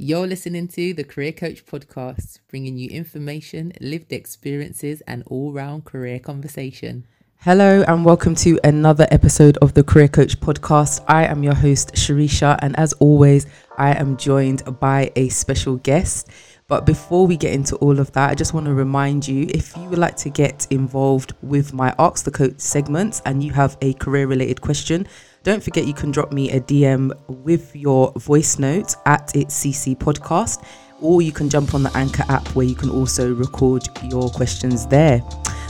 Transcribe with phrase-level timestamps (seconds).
[0.00, 5.86] You're listening to the Career Coach podcast, bringing you information, lived experiences, and all round
[5.86, 7.04] career conversation.
[7.38, 11.04] Hello, and welcome to another episode of the Career Coach podcast.
[11.08, 16.28] I am your host, Sharisha, and as always, I am joined by a special guest.
[16.68, 19.76] But before we get into all of that, I just want to remind you if
[19.76, 23.76] you would like to get involved with my Ask the Coach segments and you have
[23.80, 25.08] a career related question,
[25.48, 29.96] don't forget you can drop me a DM with your voice note at its CC
[29.96, 30.62] podcast,
[31.00, 34.86] or you can jump on the Anchor app where you can also record your questions
[34.86, 35.22] there.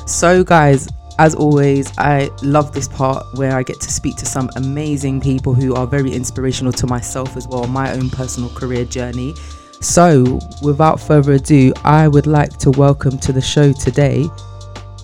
[0.05, 0.89] So, guys,
[1.21, 5.55] as always, I love this part where I get to speak to some amazing people
[5.55, 9.33] who are very inspirational to myself as well, my own personal career journey.
[9.81, 14.25] So, without further ado, I would like to welcome to the show today,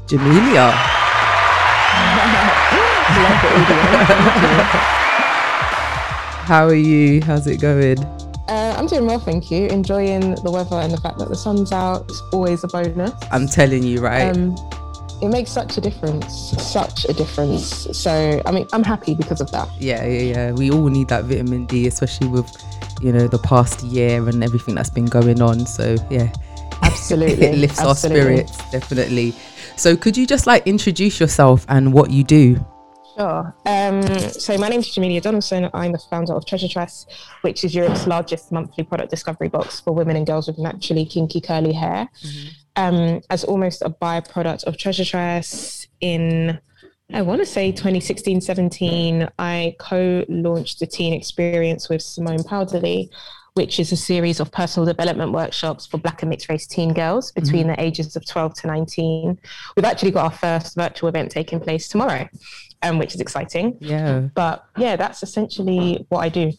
[0.09, 1.13] Jamelia.
[6.45, 7.23] How are you?
[7.23, 7.98] How's it going?
[8.48, 9.66] Uh, I'm doing well, thank you.
[9.69, 12.05] Enjoying the weather and the fact that the sun's out.
[12.08, 13.12] It's always a bonus.
[13.30, 14.36] I'm telling you, right?
[14.36, 14.55] Um,
[15.22, 17.89] it makes such a difference, such a difference.
[17.97, 19.69] So, I mean, I'm happy because of that.
[19.78, 20.52] Yeah, yeah, yeah.
[20.52, 22.50] We all need that vitamin D, especially with
[23.00, 26.33] you know the past year and everything that's been going on so yeah
[26.83, 28.41] absolutely it lifts absolutely.
[28.41, 29.34] our spirits definitely
[29.77, 32.64] so could you just like introduce yourself and what you do
[33.17, 33.55] Sure.
[33.67, 35.70] Um, so my name is Jamelia Donaldson.
[35.73, 37.07] I'm the founder of Treasure Tress,
[37.43, 41.41] which is Europe's largest monthly product discovery box for women and girls with naturally kinky
[41.41, 42.09] curly hair.
[42.23, 42.48] Mm-hmm.
[42.77, 46.59] Um, as almost a byproduct of Treasure Tress in
[47.12, 53.11] I want to say 2016 17, I co launched the teen experience with Simone Powderly,
[53.55, 57.31] which is a series of personal development workshops for Black and mixed race teen girls
[57.33, 57.77] between mm-hmm.
[57.77, 59.39] the ages of 12 to 19.
[59.77, 62.27] We've actually got our first virtual event taking place tomorrow,
[62.84, 63.77] um, which is exciting.
[63.80, 64.28] Yeah.
[64.34, 66.52] But yeah, that's essentially what I do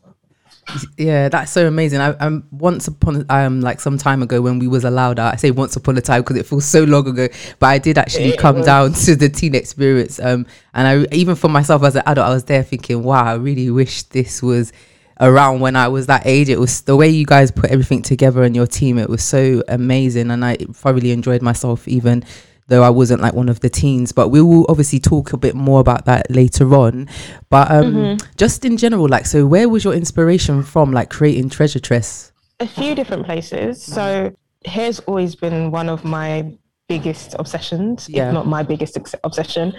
[0.98, 4.68] yeah that's so amazing I, am once upon um like some time ago when we
[4.68, 7.28] was allowed out i say once upon a time because it feels so long ago
[7.60, 8.66] but i did actually it come was.
[8.66, 12.34] down to the teen experience um and i even for myself as an adult i
[12.34, 14.74] was there thinking wow i really wish this was
[15.22, 18.44] around when i was that age it was the way you guys put everything together
[18.44, 22.24] and your team it was so amazing and i thoroughly enjoyed myself even
[22.68, 24.12] though I wasn't like one of the teens.
[24.12, 27.08] But we will obviously talk a bit more about that later on.
[27.50, 28.32] But um, mm-hmm.
[28.38, 32.32] just in general, like, so where was your inspiration from, like creating Treasure Tress?
[32.60, 33.84] A few different places.
[33.84, 36.52] So hair's always been one of my
[36.88, 38.28] biggest obsessions, yeah.
[38.28, 39.74] if not my biggest ex- obsession.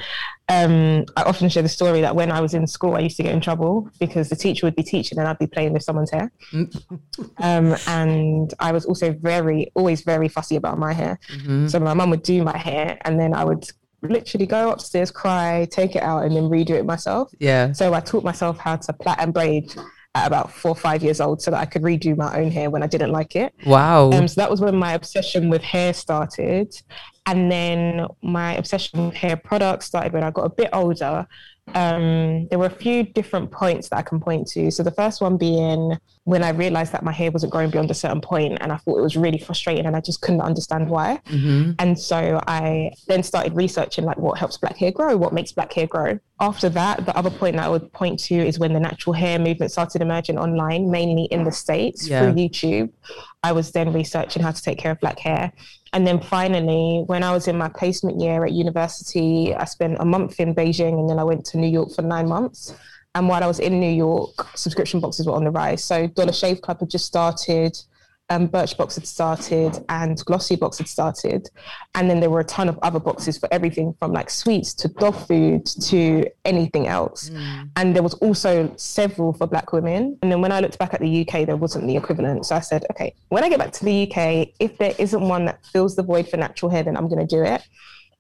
[0.49, 3.23] Um, I often share the story that when I was in school, I used to
[3.23, 6.11] get in trouble because the teacher would be teaching and I'd be playing with someone's
[6.11, 6.33] hair.
[7.39, 11.19] um, and I was also very, always very fussy about my hair.
[11.33, 11.69] Mm-hmm.
[11.69, 13.69] So my mum would do my hair and then I would
[14.03, 17.33] literally go upstairs, cry, take it out, and then redo it myself.
[17.39, 17.73] Yeah.
[17.73, 19.75] So I taught myself how to plait and braid
[20.17, 22.71] at about four or five years old so that I could redo my own hair
[22.71, 23.53] when I didn't like it.
[23.67, 24.11] Wow.
[24.13, 26.75] Um, so that was when my obsession with hair started.
[27.27, 31.27] And then my obsession with hair products started when I got a bit older
[31.75, 34.71] um, there were a few different points that I can point to.
[34.71, 37.95] So the first one being when I realized that my hair wasn't growing beyond a
[37.95, 41.21] certain point, and I thought it was really frustrating, and I just couldn't understand why.
[41.27, 41.73] Mm-hmm.
[41.79, 45.73] And so I then started researching like what helps black hair grow, what makes black
[45.73, 46.19] hair grow.
[46.41, 49.39] After that, the other point that I would point to is when the natural hair
[49.39, 52.21] movement started emerging online, mainly in the states yeah.
[52.21, 52.93] through YouTube.
[53.43, 55.53] I was then researching how to take care of black hair.
[55.93, 60.05] And then finally, when I was in my placement year at university, I spent a
[60.05, 62.75] month in Beijing and then I went to New York for nine months.
[63.15, 65.83] And while I was in New York, subscription boxes were on the rise.
[65.83, 67.77] So Dollar Shave Club had just started
[68.29, 71.49] um, Birchbox had started and Glossybox had started.
[71.95, 74.89] And then there were a ton of other boxes for everything from like sweets to
[74.89, 77.31] dog food to anything else.
[77.31, 77.71] Mm.
[77.77, 80.19] And there was also several for Black women.
[80.23, 82.47] And then when I looked back at the UK, there wasn't the equivalent.
[82.47, 85.45] So I said, okay, when I get back to the UK, if there isn't one
[85.45, 87.63] that fills the void for natural hair, then I'm going to do it.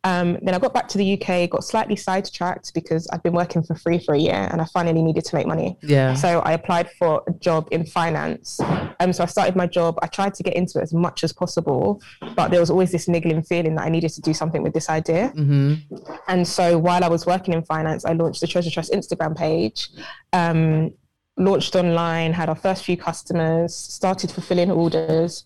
[0.06, 3.65] Um, then I got back to the UK, got slightly sidetracked because I'd been working
[3.65, 5.77] for free for a year and I finally needed to make money.
[5.83, 6.15] Yeah.
[6.15, 8.60] So I applied for a job in finance.
[9.01, 9.98] Um, so I started my job.
[10.03, 12.01] I tried to get into it as much as possible,
[12.36, 14.89] but there was always this niggling feeling that I needed to do something with this
[14.89, 15.33] idea.
[15.36, 15.97] Mm-hmm.
[16.28, 19.89] And so while I was working in finance, I launched the Treasure Tress Instagram page.
[20.33, 20.92] Um,
[21.36, 25.45] launched online, had our first few customers, started fulfilling orders,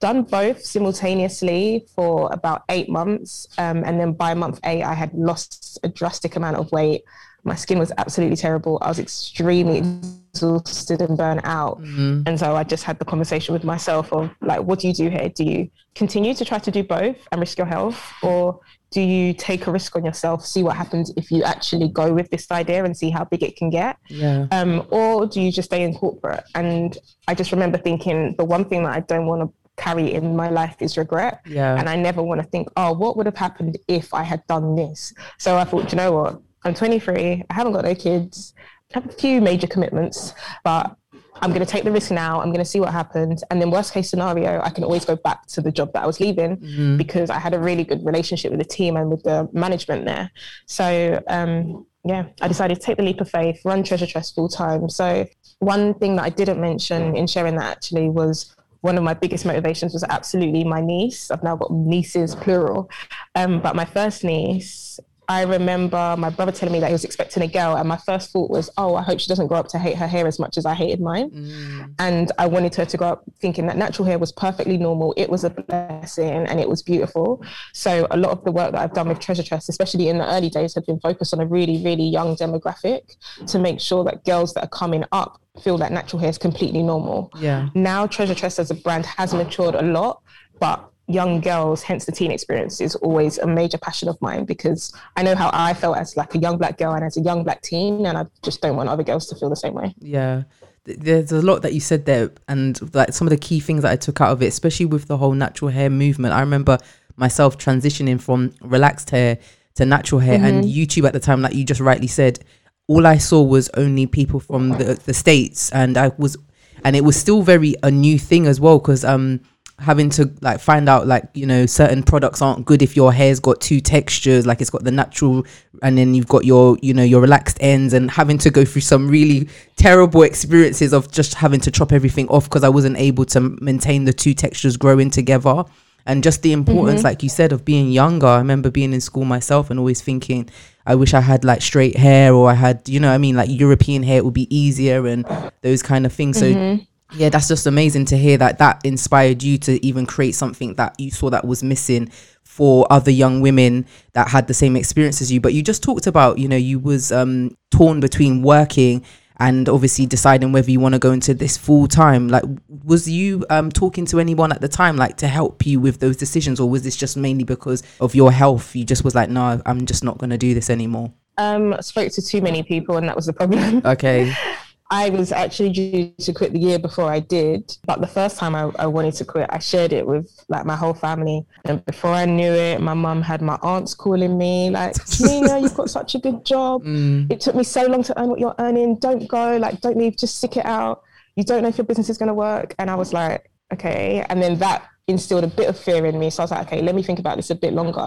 [0.00, 3.46] done both simultaneously for about eight months.
[3.58, 7.02] Um, and then by month eight, I had lost a drastic amount of weight.
[7.44, 8.78] My skin was absolutely terrible.
[8.82, 11.80] I was extremely exhausted and burnt out.
[11.80, 12.22] Mm-hmm.
[12.26, 15.08] And so I just had the conversation with myself of like, what do you do
[15.08, 15.28] here?
[15.30, 18.12] Do you continue to try to do both and risk your health?
[18.22, 18.60] Or
[18.90, 22.28] do you take a risk on yourself, see what happens if you actually go with
[22.30, 23.96] this idea and see how big it can get?
[24.08, 24.46] Yeah.
[24.50, 26.44] Um, or do you just stay in corporate?
[26.54, 26.98] And
[27.28, 30.50] I just remember thinking the one thing that I don't want to carry in my
[30.50, 31.40] life is regret.
[31.46, 31.76] Yeah.
[31.78, 34.74] And I never want to think, oh, what would have happened if I had done
[34.76, 35.12] this?
[35.38, 36.40] So I thought, you know what?
[36.64, 37.44] I'm 23.
[37.48, 38.54] I haven't got no kids.
[38.94, 40.34] I have a few major commitments,
[40.64, 40.94] but
[41.42, 42.40] I'm going to take the risk now.
[42.40, 43.42] I'm going to see what happens.
[43.50, 46.06] And then, worst case scenario, I can always go back to the job that I
[46.06, 46.96] was leaving Mm-hmm.
[46.98, 50.30] because I had a really good relationship with the team and with the management there.
[50.66, 54.48] So, um, yeah, I decided to take the leap of faith, run Treasure Tress full
[54.48, 54.90] time.
[54.90, 55.26] So,
[55.60, 59.44] one thing that I didn't mention in sharing that actually was one of my biggest
[59.44, 61.30] motivations was absolutely my niece.
[61.30, 62.90] I've now got nieces, plural.
[63.34, 64.98] Um, but my first niece,
[65.30, 68.32] I remember my brother telling me that he was expecting a girl, and my first
[68.32, 70.58] thought was, "Oh, I hope she doesn't grow up to hate her hair as much
[70.58, 71.94] as I hated mine." Mm.
[72.00, 75.14] And I wanted her to grow up thinking that natural hair was perfectly normal.
[75.16, 77.42] It was a blessing, and it was beautiful.
[77.72, 80.28] So a lot of the work that I've done with Treasure Tress, especially in the
[80.34, 83.02] early days, have been focused on a really, really young demographic
[83.46, 86.82] to make sure that girls that are coming up feel that natural hair is completely
[86.82, 87.68] normal Yeah.
[87.74, 90.22] now treasure tress as a brand has matured a lot
[90.60, 94.92] but young girls hence the teen experience is always a major passion of mine because
[95.16, 97.42] i know how i felt as like a young black girl and as a young
[97.42, 100.44] black teen and i just don't want other girls to feel the same way Yeah.
[100.84, 103.92] There's a lot that you said there, and like some of the key things that
[103.92, 106.32] I took out of it, especially with the whole natural hair movement.
[106.32, 106.78] I remember
[107.16, 109.38] myself transitioning from relaxed hair
[109.74, 112.40] to natural hair, and YouTube at the time, like you just rightly said,
[112.88, 116.38] all I saw was only people from the, the states, and I was,
[116.82, 119.40] and it was still very a new thing as well, because um
[119.80, 123.40] having to like find out like you know certain products aren't good if your hair's
[123.40, 125.44] got two textures like it's got the natural
[125.82, 128.82] and then you've got your you know your relaxed ends and having to go through
[128.82, 133.24] some really terrible experiences of just having to chop everything off because I wasn't able
[133.26, 135.64] to maintain the two textures growing together.
[136.06, 137.08] And just the importance mm-hmm.
[137.08, 138.26] like you said of being younger.
[138.26, 140.48] I remember being in school myself and always thinking
[140.86, 143.36] I wish I had like straight hair or I had you know what I mean?
[143.36, 145.26] Like European hair it would be easier and
[145.60, 146.38] those kind of things.
[146.38, 146.82] So mm-hmm.
[147.12, 150.94] Yeah that's just amazing to hear that that inspired you to even create something that
[150.98, 152.10] you saw that was missing
[152.50, 155.40] for other young women that had the same experience as you.
[155.40, 159.04] But you just talked about you know you was um torn between working
[159.38, 162.42] and obviously deciding whether you want to go into this full time like
[162.84, 166.16] was you um talking to anyone at the time like to help you with those
[166.16, 168.74] decisions or was this just mainly because of your health?
[168.74, 171.12] You just was like no i'm just not going to do this anymore.
[171.38, 173.80] Um I spoke to too many people and that was the problem.
[173.84, 174.34] Okay
[174.92, 178.56] I was actually due to quit the year before I did, but the first time
[178.56, 181.46] I, I wanted to quit, I shared it with like my whole family.
[181.64, 185.74] And before I knew it, my mum had my aunts calling me like, "Nina, you've
[185.74, 186.82] got such a good job.
[187.30, 188.96] It took me so long to earn what you're earning.
[188.96, 191.02] Don't go, like, don't leave, just stick it out.
[191.36, 192.74] You don't know if your business is going to work.
[192.78, 194.24] And I was like, okay.
[194.28, 196.30] And then that instilled a bit of fear in me.
[196.30, 198.00] So I was like, okay, let me think about this a bit longer.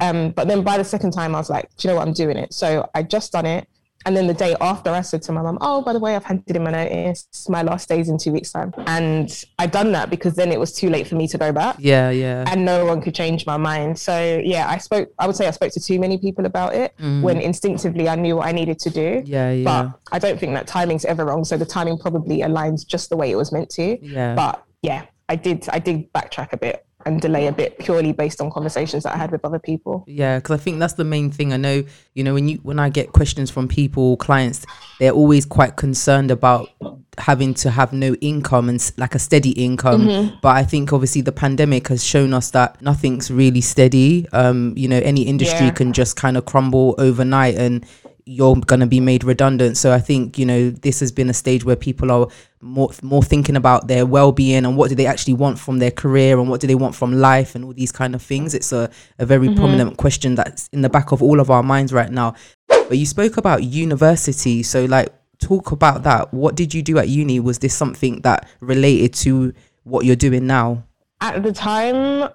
[0.00, 2.06] Um, but then by the second time, I was like, do you know what?
[2.06, 2.52] I'm doing it.
[2.54, 3.66] So I just done it.
[4.06, 6.24] And then the day after, I said to my mum, "Oh, by the way, I've
[6.24, 7.26] handed in my notice.
[7.48, 10.72] My last day's in two weeks' time." And I done that because then it was
[10.72, 13.56] too late for me to go back, yeah yeah and no one could change my
[13.56, 13.98] mind.
[13.98, 15.10] So yeah, I spoke.
[15.18, 17.22] I would say I spoke to too many people about it mm.
[17.22, 19.22] when instinctively I knew what I needed to do.
[19.24, 21.44] yeah yeah But I don't think that timing's ever wrong.
[21.44, 23.98] So the timing probably aligns just the way it was meant to.
[24.04, 24.34] Yeah.
[24.34, 25.68] But yeah, I did.
[25.70, 29.18] I did backtrack a bit and delay a bit purely based on conversations that I
[29.18, 30.04] had with other people.
[30.06, 31.52] Yeah, because I think that's the main thing.
[31.52, 31.84] I know,
[32.14, 34.64] you know, when you when I get questions from people, clients,
[34.98, 36.68] they're always quite concerned about
[37.18, 40.38] having to have no income and like a steady income.
[40.40, 44.26] But I think obviously the pandemic has shown us that nothing's really steady.
[44.32, 45.72] Um, you know, any industry Yeah.
[45.72, 47.84] can just kind of crumble overnight and
[48.24, 49.76] you're going to be made redundant.
[49.76, 52.28] So I think, you know, this has been a stage where people are
[52.60, 56.38] more more thinking about their well-being and what do they actually want from their career
[56.38, 58.54] and what do they want from life and all these kind of things.
[58.54, 59.58] It's a, a very mm-hmm.
[59.58, 62.34] prominent question that's in the back of all of our minds right now.
[62.68, 64.62] But you spoke about university.
[64.62, 66.32] So like talk about that.
[66.32, 67.40] What did you do at uni?
[67.40, 69.52] Was this something that related to
[69.82, 70.84] what you're doing now?
[71.20, 72.30] At the time,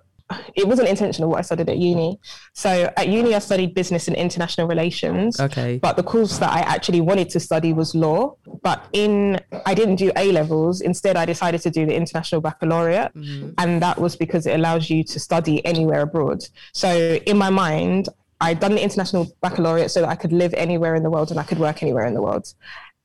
[0.55, 2.19] it wasn't intentional what I studied at uni.
[2.53, 5.39] So at uni, I studied business and international relations.
[5.39, 5.79] Okay.
[5.79, 8.36] But the course that I actually wanted to study was law.
[8.62, 10.81] But in I didn't do A levels.
[10.81, 13.51] Instead, I decided to do the international baccalaureate, mm-hmm.
[13.57, 16.43] and that was because it allows you to study anywhere abroad.
[16.74, 20.96] So in my mind, I'd done the international baccalaureate so that I could live anywhere
[20.96, 22.53] in the world and I could work anywhere in the world.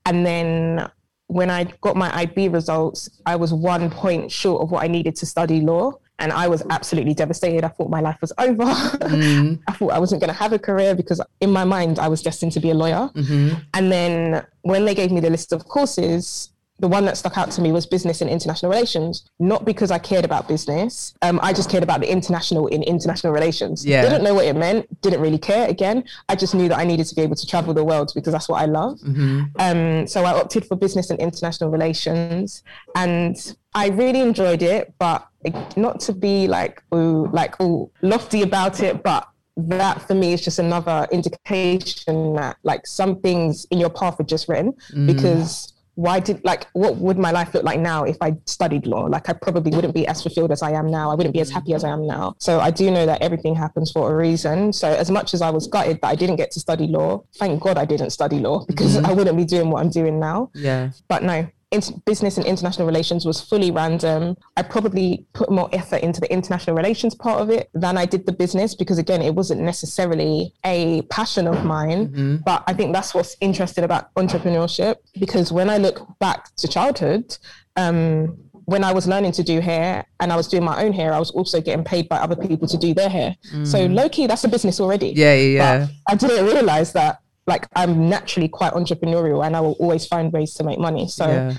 [0.05, 0.91] And then
[1.29, 5.17] when I got my IB results, I was one point short of what I needed
[5.17, 5.93] to study law.
[6.23, 7.65] And I was absolutely devastated.
[7.65, 8.65] I thought my life was over.
[8.65, 9.61] Mm.
[9.67, 12.23] I thought I wasn't going to have a career because in my mind I was
[12.23, 13.11] destined to be a lawyer.
[13.15, 13.59] Mm-hmm.
[13.75, 16.52] And then when they gave me the list of courses,
[16.83, 19.31] the one that stuck out to me was business and international relations.
[19.39, 23.33] Not because I cared about business, um, I just cared about the international in international
[23.33, 23.87] relations.
[23.87, 24.03] Yeah.
[24.03, 25.01] Didn't know what it meant.
[25.01, 25.69] Didn't really care.
[25.69, 28.33] Again, I just knew that I needed to be able to travel the world because
[28.33, 28.99] that's what I love.
[28.99, 29.43] Mm-hmm.
[29.61, 32.65] Um, so I opted for business and international relations,
[32.97, 33.37] and
[33.75, 35.29] I really enjoyed it, but
[35.77, 40.43] not to be like ooh, like ooh, lofty about it, but that for me is
[40.43, 44.75] just another indication that like some things in your path are just written
[45.07, 49.05] because why did like what would my life look like now if I studied law?
[49.05, 51.13] Like I probably wouldn't be as fulfilled as I am now.
[51.13, 52.35] I wouldn't be as happy as I am now.
[52.39, 54.73] So I do know that everything happens for a reason.
[54.73, 57.63] So as much as I was gutted that I didn't get to study law, thank
[57.63, 59.07] God I didn't study law because mm-hmm.
[59.07, 60.91] I wouldn't be doing what I'm doing now Yeah.
[61.09, 66.01] but no in- business and international relations was fully random i probably put more effort
[66.03, 69.35] into the international relations part of it than i did the business because again it
[69.35, 75.51] wasn't necessarily a passion of mine but i think that's what's interesting about entrepreneurship because
[75.53, 77.37] when i look back to childhood
[77.77, 78.37] um,
[78.67, 81.19] when I was learning to do hair and I was doing my own hair, I
[81.19, 83.35] was also getting paid by other people to do their hair.
[83.65, 85.09] So low key, that's a business already.
[85.09, 85.87] Yeah, yeah, yeah.
[86.09, 90.55] I didn't realize that like I'm naturally quite entrepreneurial and I will always find ways
[90.55, 91.09] to make money.
[91.09, 91.55] So yeah.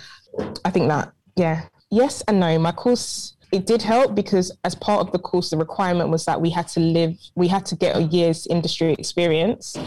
[0.65, 2.57] I think that, yeah, yes and no.
[2.59, 6.41] My course, it did help because as part of the course, the requirement was that
[6.41, 9.77] we had to live, we had to get a year's industry experience.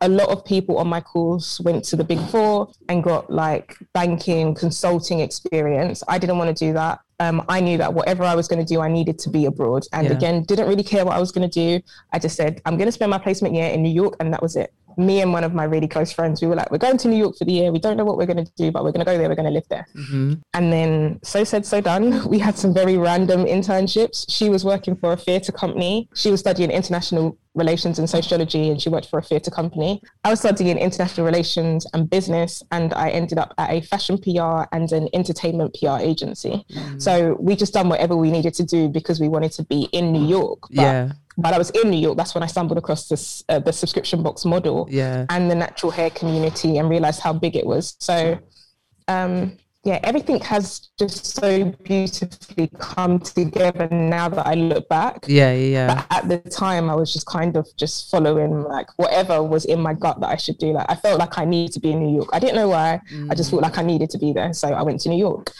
[0.00, 3.76] A lot of people on my course went to the big four and got like
[3.94, 6.02] banking, consulting experience.
[6.08, 6.98] I didn't want to do that.
[7.20, 9.84] Um, I knew that whatever I was going to do, I needed to be abroad.
[9.92, 10.14] And Yeah.
[10.14, 11.80] again, didn't really care what I was going to do.
[12.12, 14.42] I just said, I'm going to spend my placement year in New York, and that
[14.42, 14.72] was it.
[14.96, 17.16] Me and one of my really close friends, we were like, we're going to New
[17.16, 17.72] York for the year.
[17.72, 19.28] We don't know what we're going to do, but we're going to go there.
[19.28, 19.86] We're going to live there.
[19.94, 20.34] Mm-hmm.
[20.54, 22.28] And then, so said, so done.
[22.32, 24.24] We had some very random internships.
[24.28, 26.08] She was working for a theatre company.
[26.14, 30.00] She was studying international relations and sociology, and she worked for a theatre company.
[30.24, 34.64] I was studying international relations and business, and I ended up at a fashion PR
[34.72, 36.64] and an entertainment PR agency.
[36.98, 40.12] So we just done whatever we needed to do because we wanted to be in
[40.12, 40.60] New York.
[40.70, 41.12] Yeah.
[41.36, 44.22] While I was in New York, that's when I stumbled across this uh, the subscription
[44.22, 45.26] box model Yeah.
[45.30, 47.96] and the natural hair community and realized how big it was.
[48.00, 48.38] So,
[49.08, 55.24] um, yeah, everything has just so beautifully come together now that I look back.
[55.26, 55.94] Yeah, yeah, yeah.
[55.94, 59.80] But at the time, I was just kind of just following like whatever was in
[59.80, 60.72] my gut that I should do.
[60.72, 62.28] Like I felt like I needed to be in New York.
[62.32, 63.00] I didn't know why.
[63.28, 63.54] I just mm.
[63.54, 65.50] felt like I needed to be there, so I went to New York.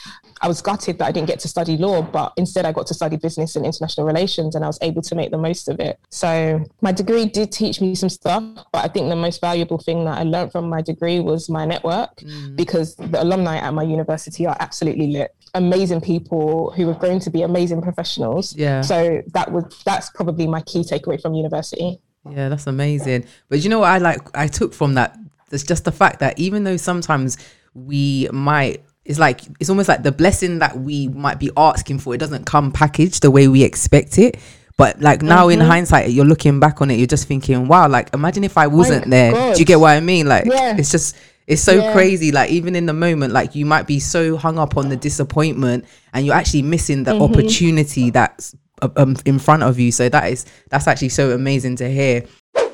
[0.40, 2.94] I was gutted that I didn't get to study law, but instead I got to
[2.94, 5.98] study business and international relations, and I was able to make the most of it.
[6.10, 10.04] So my degree did teach me some stuff, but I think the most valuable thing
[10.04, 12.54] that I learned from my degree was my network, mm.
[12.54, 14.11] because the alumni at my university
[14.46, 18.54] are absolutely lit, amazing people who have grown to be amazing professionals.
[18.56, 18.80] Yeah.
[18.80, 22.00] So that was that's probably my key takeaway from university.
[22.28, 23.24] Yeah, that's amazing.
[23.48, 25.18] But you know what I like I took from that?
[25.50, 27.36] It's just the fact that even though sometimes
[27.74, 32.14] we might it's like it's almost like the blessing that we might be asking for,
[32.14, 34.38] it doesn't come packaged the way we expect it.
[34.76, 35.68] But like now in mm-hmm.
[35.68, 39.10] hindsight, you're looking back on it, you're just thinking, wow, like imagine if I wasn't
[39.10, 39.32] there.
[39.32, 39.54] God.
[39.54, 40.26] Do you get what I mean?
[40.26, 40.76] Like Yeah.
[40.76, 41.16] it's just
[41.52, 41.92] it's so Yeah.
[41.92, 42.32] crazy.
[42.32, 45.84] Like even in the moment, like you might be so hung up on the disappointment
[46.12, 47.22] and you're actually missing the Mm-hmm.
[47.22, 49.92] opportunity that's uh, um, in front of you.
[49.92, 52.24] So that is that's actually so amazing to hear.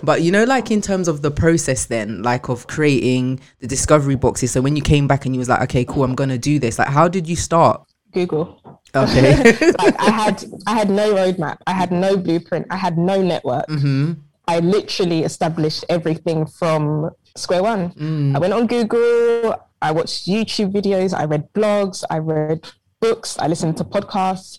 [0.02, 4.14] But you know, like in terms of the process, then like of creating the discovery
[4.16, 4.52] boxes.
[4.52, 6.78] So when you came back and you was like, okay, cool, I'm gonna do this.
[6.78, 7.82] Like, how did you start?
[8.12, 8.60] Google.
[8.94, 9.36] Okay.
[9.78, 11.58] like I had I had no roadmap.
[11.66, 12.66] I had no blueprint.
[12.70, 13.66] I had no network.
[13.68, 14.12] mm-hmm.
[14.46, 17.90] I literally established everything from square one.
[17.92, 18.36] Mm.
[18.36, 22.68] I went on Google, I watched YouTube videos, I read blogs, I read
[23.00, 24.58] books, I listened to podcasts.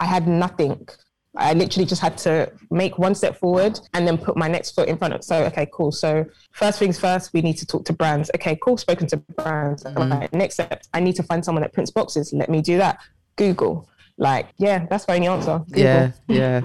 [0.00, 0.88] I had nothing.
[1.36, 4.88] I literally just had to make one step forward and then put my next foot
[4.88, 5.22] in front of.
[5.22, 5.92] So, okay, cool.
[5.92, 8.30] So, first things first, we need to talk to brands.
[8.34, 8.76] Okay, cool.
[8.76, 9.84] Spoken to brands.
[9.84, 12.32] All right, next step, I need to find someone that prints boxes.
[12.32, 12.98] Let me do that.
[13.36, 13.88] Google.
[14.16, 15.58] Like, yeah, that's my only answer.
[15.66, 15.82] Google.
[15.82, 16.60] Yeah, yeah.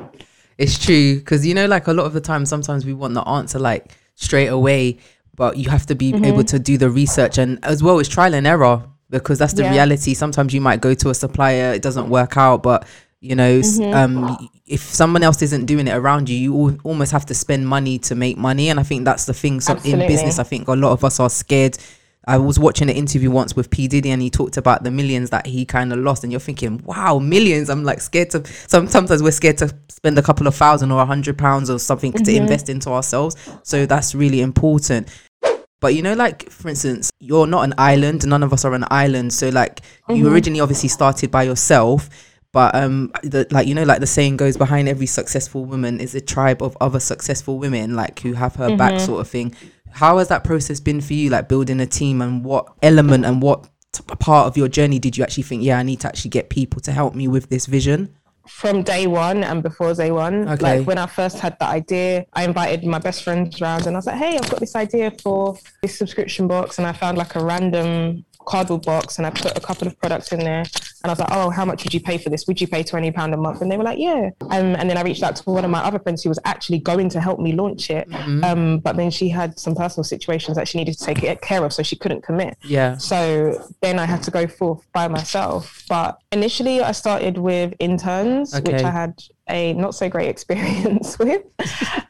[0.58, 3.28] It's true because you know, like a lot of the time, sometimes we want the
[3.28, 5.00] answer like straight away,
[5.36, 6.26] but you have to be Mm-hmm.
[6.26, 9.64] able to do the research and as well as trial and error because that's the
[9.64, 9.72] Yeah.
[9.72, 10.14] reality.
[10.14, 12.86] Sometimes you might go to a supplier, it doesn't work out, but
[13.20, 13.94] you know, Mm-hmm.
[13.94, 17.98] um, if someone else isn't doing it around you, you almost have to spend money
[18.00, 18.70] to make money.
[18.70, 19.62] And I think that's the thing.
[19.62, 21.78] So in business, I think a lot of us are scared.
[22.26, 25.30] I was watching an interview once with P Diddy, and he talked about the millions
[25.32, 26.24] that he kind of lost.
[26.24, 27.70] And you're thinking, wow, millions!
[27.70, 28.46] I'm like scared to.
[28.68, 31.80] Some, sometimes we're scared to spend a couple of thousand or a hundred pounds or
[31.80, 33.36] something to invest into ourselves.
[33.64, 35.10] So that's really important.
[35.82, 38.26] But you know, like for instance, you're not an island.
[38.26, 39.34] None of us are an island.
[39.34, 42.10] So like you originally obviously started by yourself,
[42.54, 46.16] but um the, like you know like the saying goes behind every successful woman is
[46.16, 49.06] a tribe of other successful women like who have her back Mm-hmm.
[49.06, 49.54] sort of thing
[49.94, 53.42] how has that process been for you like building a team and what element and
[53.42, 56.30] what t- part of your journey did you actually think yeah i need to actually
[56.30, 58.14] get people to help me with this vision
[58.48, 60.48] from day one and before day one.
[60.50, 60.80] Okay.
[60.80, 64.00] Like when I first had the idea, I invited my best friends round and I
[64.00, 66.78] was like, hey, I've got this idea for this subscription box.
[66.78, 70.32] And I found like a random cardboard box and I put a couple of products
[70.34, 70.64] in there.
[71.04, 72.48] And I was like, oh, how much would you pay for this?
[72.48, 73.62] Would you pay £20 a month?
[73.62, 74.30] And they were like, yeah.
[74.50, 76.80] Um, and then I reached out to one of my other friends who was actually
[76.80, 78.08] going to help me launch it.
[78.42, 81.74] Um, but then she had some personal situations that she needed to take care of,
[81.74, 82.56] so she couldn't commit.
[82.64, 85.84] yeah So then I had to go forth by myself.
[85.90, 91.42] But initially, I started with interns, which I had a not so great experience with.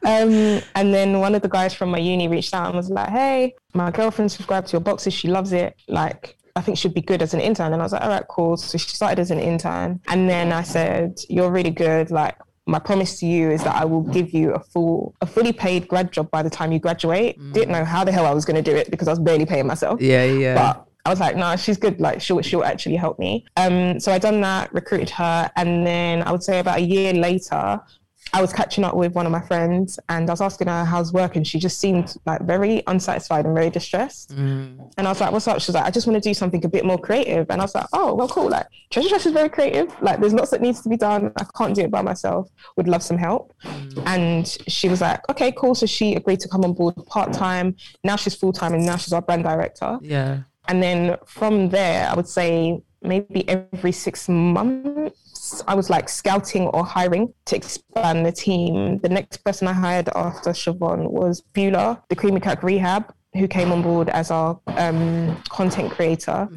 [0.06, 3.10] um, and then one of the guys from my uni reached out and was like,
[3.10, 5.16] "Hey, my girlfriend subscribed to your boxes.
[5.16, 5.76] She loves it.
[5.88, 7.74] Like." I think she'd be good as an intern.
[7.74, 8.58] And I was like, all right, cool.
[8.58, 10.00] So she started as an intern.
[10.08, 12.12] And then I said, you're really good.
[12.12, 15.52] Like, my promise to you is that I will give you a full, a fully
[15.52, 17.38] paid grad job by the time you graduate.
[17.54, 19.46] Didn't know how the hell I was going to do it because I was barely
[19.46, 20.00] paying myself.
[20.00, 22.00] yeah yeah But I was like, no, she's good.
[22.00, 23.46] Like she'll she'll actually help me.
[23.58, 27.14] Um, so I done that, recruited her, and then I would say about a year
[27.14, 27.82] later,
[28.34, 31.14] I was catching up with one of my friends, and I was asking her how's
[31.14, 34.36] work, and she just seemed like very unsatisfied and very distressed.
[34.36, 34.92] Mm.
[34.98, 35.62] And I was like, what's up?
[35.62, 37.46] She was like, I just want to do something a bit more creative.
[37.52, 38.50] And I was like, oh, well, cool.
[38.50, 39.96] Like Treasure Tress is very creative.
[40.02, 41.32] Like there's lots that needs to be done.
[41.38, 42.50] I can't do it by myself.
[42.78, 43.54] Would love some help.
[44.06, 45.76] And she was like, okay, cool.
[45.76, 47.76] So she agreed to come on board part time.
[48.04, 50.00] Now she's full time, and now she's our brand director.
[50.02, 55.20] yeah And then from there, I would say maybe every six months,
[55.68, 59.00] I was like scouting or hiring to expand the team.
[59.00, 63.72] The next person I hired after Siobhan was Beulah, the Creamy Cat Rehab, who came
[63.72, 66.48] on board as our um, content creator.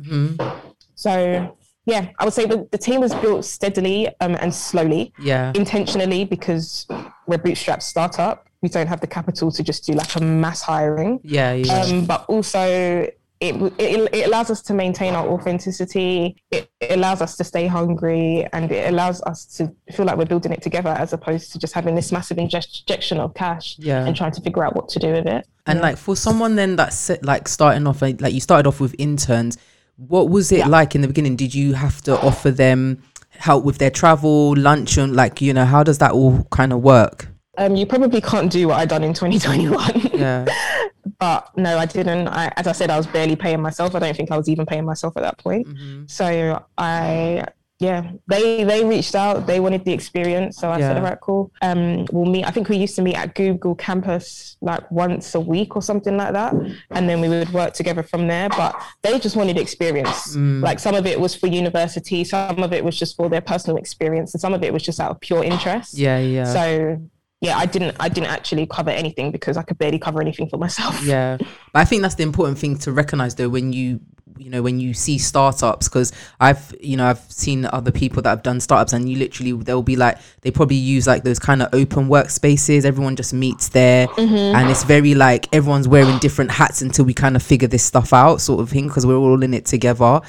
[0.94, 5.52] So, yeah, I would say the, the team was built steadily um, and slowly, yeah
[5.54, 6.86] intentionally, because
[7.26, 8.48] we're bootstrapped startup.
[8.62, 12.04] We don't have the capital to just do like a mass hiring yeah yeah um,
[12.06, 13.06] but also
[13.40, 16.36] it, it, it allows us to maintain our authenticity.
[16.50, 20.24] It, it allows us to stay hungry, and it allows us to feel like we're
[20.26, 24.06] building it together, as opposed to just having this massive injection of cash Yeah.
[24.06, 25.46] and trying to figure out what to do with it.
[25.66, 28.94] And like for someone then that's like starting off, like like you started off with
[28.98, 29.58] interns.
[29.96, 30.68] What was it Yeah.
[30.68, 31.36] like in the beginning?
[31.36, 35.64] Did you have to offer them help with their travel, lunch, and like you know
[35.64, 37.28] how does that all kind of work?
[37.58, 40.10] Um, you probably can't do what I done in 2021.
[40.18, 40.44] Yeah,
[41.18, 42.28] but no, I didn't.
[42.28, 43.94] I, as I said, I was barely paying myself.
[43.94, 45.66] I don't think I was even paying myself at that point.
[45.66, 46.04] Mm-hmm.
[46.06, 47.44] So I,
[47.78, 49.46] yeah, they they reached out.
[49.46, 50.56] They wanted the experience.
[50.56, 50.98] So I said, Yeah.
[50.98, 51.52] all right, cool.
[51.60, 52.44] Um, we'll meet.
[52.46, 56.16] I think we used to meet at Google campus like once a week or something
[56.16, 56.54] like that,
[56.90, 58.48] and then we would work together from there.
[58.48, 60.34] But they just wanted experience.
[60.34, 60.62] Mm.
[60.62, 63.76] Like some of it was for university, some of it was just for their personal
[63.76, 65.98] experience, and some of it was just out of pure interest.
[65.98, 66.44] yeah, yeah.
[66.44, 66.98] So
[67.40, 70.56] yeah, I didn't I didn't actually cover anything because I could barely cover anything for
[70.56, 71.02] myself.
[71.04, 74.00] Yeah, but I think that's the important thing to recognize though when you
[74.38, 78.30] you know when you see startups because I've you know I've seen other people that
[78.30, 81.62] have done startups and you literally they'll be like they probably use like those kind
[81.62, 82.84] of open workspaces.
[82.84, 84.06] Everyone just meets there.
[84.08, 84.56] Mm-hmm.
[84.56, 88.12] And it's very like everyone's wearing different hats until we kind of figure this stuff
[88.12, 90.20] out sort of thing because we're all in it together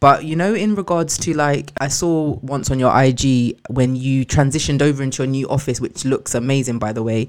[0.00, 4.24] but you know, in regards to like, I saw once on your IG when you
[4.24, 7.28] transitioned over into a new office, which looks amazing, by the way.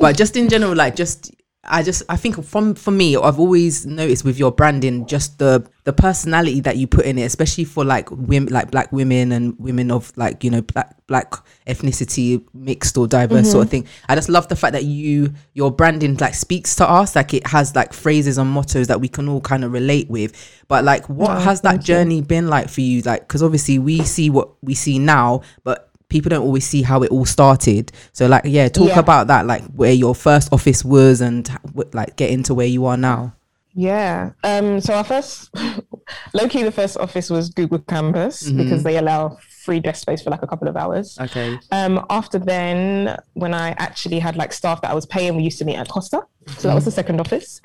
[0.00, 1.32] but just in general, like, just
[1.66, 5.66] I just I think from for me, I've always noticed with your branding, just the
[5.84, 9.58] the personality that you put in it, especially for like women, like black women and
[9.58, 11.32] women of like you know black black
[11.66, 13.52] ethnicity, mixed or diverse mm-hmm.
[13.52, 13.86] sort of thing.
[14.08, 17.46] I just love the fact that you your branding like speaks to us, like it
[17.46, 20.32] has like phrases and mottos that we can all kind of relate with.
[20.68, 21.86] But like, what Oh, has that thank you.
[21.86, 23.02] journey been like for you?
[23.02, 27.02] Like, because obviously we see what we see now, but people don't always see how
[27.02, 27.90] it all started.
[28.12, 29.00] So like, yeah, talk Yeah.
[29.00, 31.50] about that, like where your first office was and
[31.92, 33.34] like get into where you are now.
[33.76, 34.30] Yeah.
[34.44, 35.50] Um, so our first,
[36.32, 40.30] low key, the first office was Google Campus because they allow free desk space for
[40.30, 41.18] like a couple of hours.
[41.20, 41.58] Okay.
[41.72, 45.58] Um, after then, when I actually had like staff that I was paying, we used
[45.58, 46.22] to meet at Costa.
[46.58, 47.60] So that was the second office.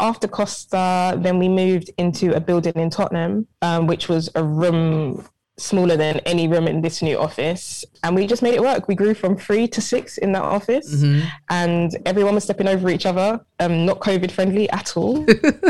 [0.00, 5.28] After Costa, then we moved into a building in Tottenham, um, which was a room
[5.58, 7.84] smaller than any room in this new office.
[8.02, 8.88] And we just made it work.
[8.88, 11.02] We grew from three to six in that office,
[11.50, 13.40] and everyone was stepping over each other.
[13.60, 15.24] Um, not COVID friendly at all,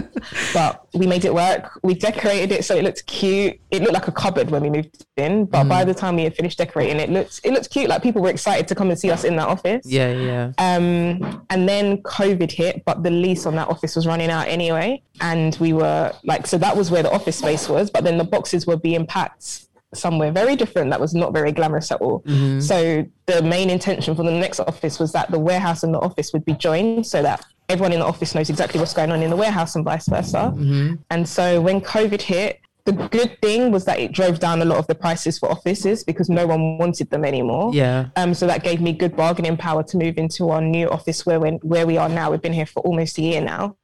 [0.55, 1.79] but we made it work.
[1.83, 3.61] We decorated it so it looked cute.
[3.71, 6.35] It looked like a cupboard when we moved in, but by the time we had
[6.35, 7.90] finished decorating, it looked it looked cute.
[7.90, 9.85] Like people were excited to come and see us in that office.
[9.85, 10.53] Yeah, yeah.
[10.59, 15.03] Um, and then COVID hit, but the lease on that office was running out anyway.
[15.21, 18.25] And we were like, so that was where the office space was, but then the
[18.25, 22.20] boxes were being packed somewhere very different that was not very glamorous at all.
[22.20, 22.61] Mm-hmm.
[22.61, 26.33] So the main intention for the next office was that the warehouse and the office
[26.33, 29.31] would be joined so that everyone in the office knows exactly what's going on in
[29.31, 30.52] the warehouse and vice versa.
[30.55, 30.94] Mm-hmm.
[31.11, 34.78] And so when COVID hit, the good thing was that it drove down a lot
[34.78, 37.70] of the prices for offices because no one wanted them anymore.
[37.72, 38.09] Yeah.
[38.16, 41.38] Um, so that gave me good bargaining power to move into our new office where
[41.38, 42.33] we where we are now.
[42.33, 43.76] We've been here for almost a year now.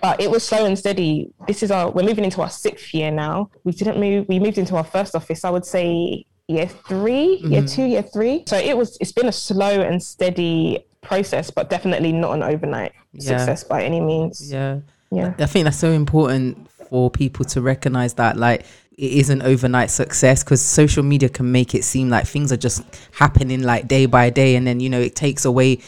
[0.00, 1.32] But it was slow and steady.
[1.46, 3.50] This is our we're moving into our sixth year now.
[3.64, 7.62] We didn't move we moved into our first office, I would say year 3 year
[7.62, 7.66] mm-hmm.
[7.66, 8.44] two, year three.
[8.46, 12.92] So it was it's been a slow and steady process, but definitely not an overnight
[13.12, 13.38] Yeah.
[13.38, 14.52] success by any means.
[14.52, 14.80] Yeah.
[15.10, 15.34] Yeah.
[15.38, 18.64] I think that's so important for people to recognize that like
[18.96, 22.56] it is an overnight success because social media can make it seem like things are
[22.56, 25.78] just happening like day by day and then you know it takes away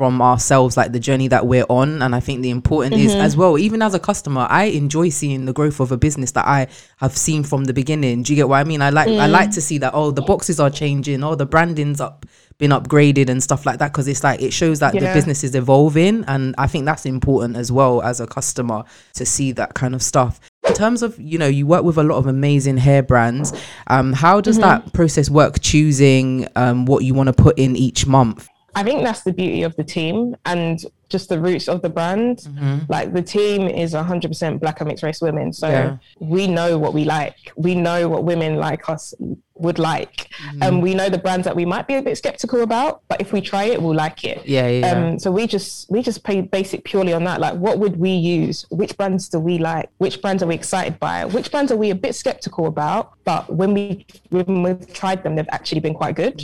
[0.00, 2.00] from ourselves like the journey that we're on.
[2.00, 5.44] And i think the important is as well even as a customer i enjoy seeing
[5.44, 8.22] the growth of a business that i have seen from the beginning.
[8.22, 8.80] Do you get what i mean?
[8.82, 12.00] I like i like to see that oh the boxes are changing oh the branding's
[12.00, 12.24] up
[12.58, 15.54] been upgraded and stuff like that because it's like it shows that the business is
[15.54, 16.24] evolving.
[16.28, 20.02] And i think that's important as well as a customer to see that kind of
[20.02, 20.40] stuff.
[20.68, 23.52] In terms of you know you work with a lot of amazing hair brands
[23.88, 28.06] um how does that process work choosing um what you want to put in each
[28.06, 30.36] month I think that's the beauty of the team.
[30.44, 32.38] And just the roots of the brand.
[32.38, 32.78] Mm-hmm.
[32.88, 35.52] Like the team is 100% black and mixed race women.
[35.52, 35.96] So Yeah.
[36.18, 37.36] we know what we like.
[37.56, 39.12] We know what women like us
[39.56, 40.30] would like.
[40.30, 40.62] Mm-hmm.
[40.62, 43.32] And we know the brands that we might be a bit skeptical about, but if
[43.34, 44.46] we try it, we'll like it.
[44.46, 47.40] yeah yeah Um, so we just we just pay basic purely on that.
[47.40, 48.64] Like, what would we use?
[48.70, 49.90] Which brands do we like?
[49.98, 51.26] Which brands are we excited by?
[51.26, 53.12] Which brands are we a bit skeptical about?
[53.24, 56.36] But when we when we've tried them, they've actually been quite good.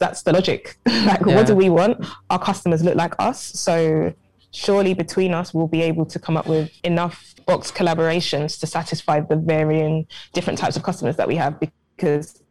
[0.00, 0.76] That's the logic.
[0.86, 1.28] like, Mm-hmm.
[1.28, 1.36] Yeah.
[1.36, 2.04] what do we want?
[2.30, 4.12] Our customers look like us, so
[4.54, 9.20] surely between us we'll be able to come up with enough box collaborations to satisfy
[9.20, 11.58] the varying different types of customers that we have
[11.96, 12.42] because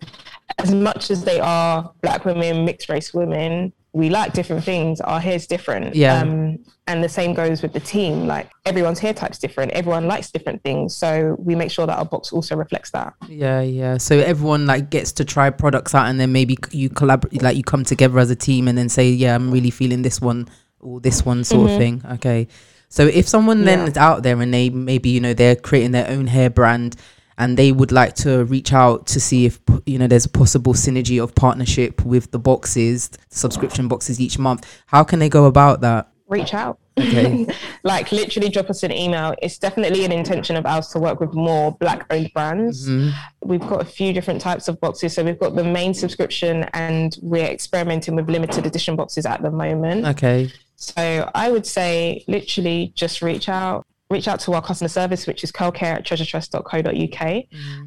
[0.57, 4.99] as much as they are black women, mixed race women, we like different things.
[5.01, 5.95] Our hair's different.
[5.95, 6.19] Yeah.
[6.19, 8.27] Um, and the same goes with the team.
[8.27, 9.71] Like everyone's hair type's different.
[9.71, 10.95] Everyone likes different things.
[10.95, 13.13] So we make sure that our box also reflects that.
[13.29, 13.97] Yeah, yeah.
[13.97, 17.63] So everyone like gets to try products out, and then maybe you collaborate, like you
[17.63, 20.47] come together as a team, and then say, "Yeah, I'm really feeling this one
[20.83, 21.79] or this one," sort of mm-hmm.
[21.79, 22.13] thing.
[22.13, 22.47] Okay.
[22.89, 26.07] So if someone then is out there and they maybe you know they're creating their
[26.09, 26.95] own hair brand,
[27.37, 30.73] and they would like to reach out to see if you know there's a possible
[30.73, 35.81] synergy of partnership with the boxes, subscription boxes each month, how can they go about
[35.81, 36.09] that?
[36.27, 36.79] Reach out.
[36.99, 37.47] Okay.
[37.83, 39.33] like literally drop us an email.
[39.41, 42.87] It's definitely an intention of ours to work with more black owned brands.
[42.87, 43.49] Mm-hmm.
[43.49, 45.13] We've got a few different types of boxes.
[45.13, 49.51] So we've got the main subscription and we're experimenting with limited edition boxes at the
[49.51, 50.05] moment.
[50.05, 50.51] Okay.
[50.75, 53.85] So I would say literally just reach out.
[54.09, 57.43] Reach out to our customer service, which is curlcare at treasuretress.co.uk,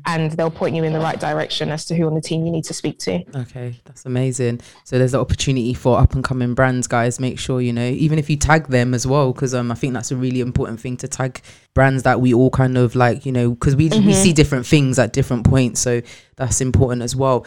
[0.07, 2.51] and they'll point you in the right direction as to who on the team you
[2.51, 3.23] need to speak to.
[3.37, 4.61] Okay, that's amazing.
[4.83, 7.21] So there's an opportunity for up and coming brands, guys.
[7.21, 9.93] Make sure you know, even if you tag them as well, because um, I think
[9.93, 11.43] that's a really important thing to tag
[11.75, 14.99] brands that we all kind of like, you know, because we we see different things
[14.99, 15.81] at different points.
[15.81, 16.03] So
[16.35, 17.47] that's important as well.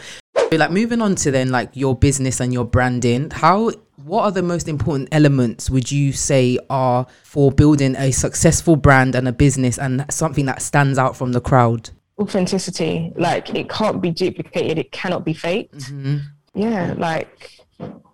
[0.50, 3.72] So, like moving on to then like your business and your branding, how
[4.04, 9.14] what are the most important elements would you say are for building a successful brand
[9.14, 11.90] and a business and something that stands out from the crowd?
[12.18, 15.78] Authenticity, like it can't be duplicated, it cannot be faked.
[15.78, 16.18] Mm-hmm.
[16.54, 17.60] Yeah, like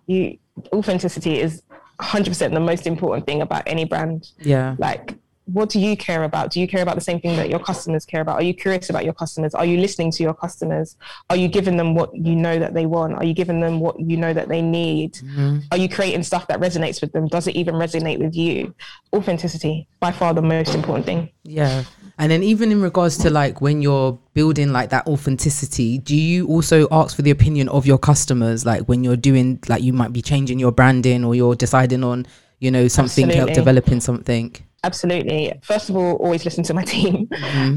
[0.05, 0.37] you,
[0.71, 1.63] authenticity is
[1.99, 4.31] 100% the most important thing about any brand.
[4.39, 4.75] Yeah.
[4.77, 5.15] like
[5.47, 6.51] what do you care about?
[6.51, 8.35] Do you care about the same thing that your customers care about?
[8.35, 9.55] Are you curious about your customers?
[9.55, 10.97] Are you listening to your customers?
[11.29, 13.13] Are you giving them what you know that they want?
[13.15, 15.13] Are you giving them what you know that they need?
[15.13, 15.59] Mm-hmm.
[15.71, 17.27] Are you creating stuff that resonates with them?
[17.27, 18.75] Does it even resonate with you?
[19.15, 21.29] Authenticity by far the most important thing.
[21.43, 21.85] Yeah.
[22.19, 26.47] And then even in regards to like when you're building like that authenticity, do you
[26.47, 28.65] also ask for the opinion of your customers?
[28.65, 32.25] Like when you're doing like you might be changing your branding or you're deciding on,
[32.59, 33.53] you know, something Absolutely.
[33.53, 34.55] developing something.
[34.83, 37.27] Absolutely first of all always listen to my team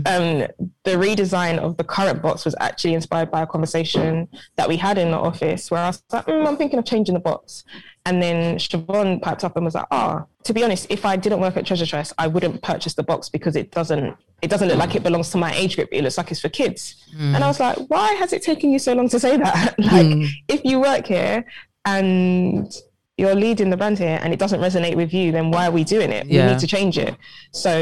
[0.06, 0.46] um,
[0.84, 4.98] the redesign of the current box was actually inspired by a conversation that we had
[4.98, 7.64] in the office where i was like mm, i'm thinking of changing the box
[8.06, 11.40] and then Siobhan piped up and was like, "Ah, to be honest, if I didn't
[11.40, 14.78] work at Treasure Tress, I wouldn't purchase the box because it doesn't it doesn't look
[14.78, 15.90] like it belongs to my age group.
[15.92, 18.78] It looks like it's for kids." And I was like, "Why has it taken you
[18.78, 19.78] so long to say that?
[19.78, 21.44] like, if you work here
[21.84, 22.72] and
[23.20, 25.84] you're leading the brand here and it doesn't resonate with you, then why are we
[25.84, 26.24] doing it?
[26.26, 26.46] Yeah.
[26.46, 27.14] We need to change it.
[27.52, 27.72] So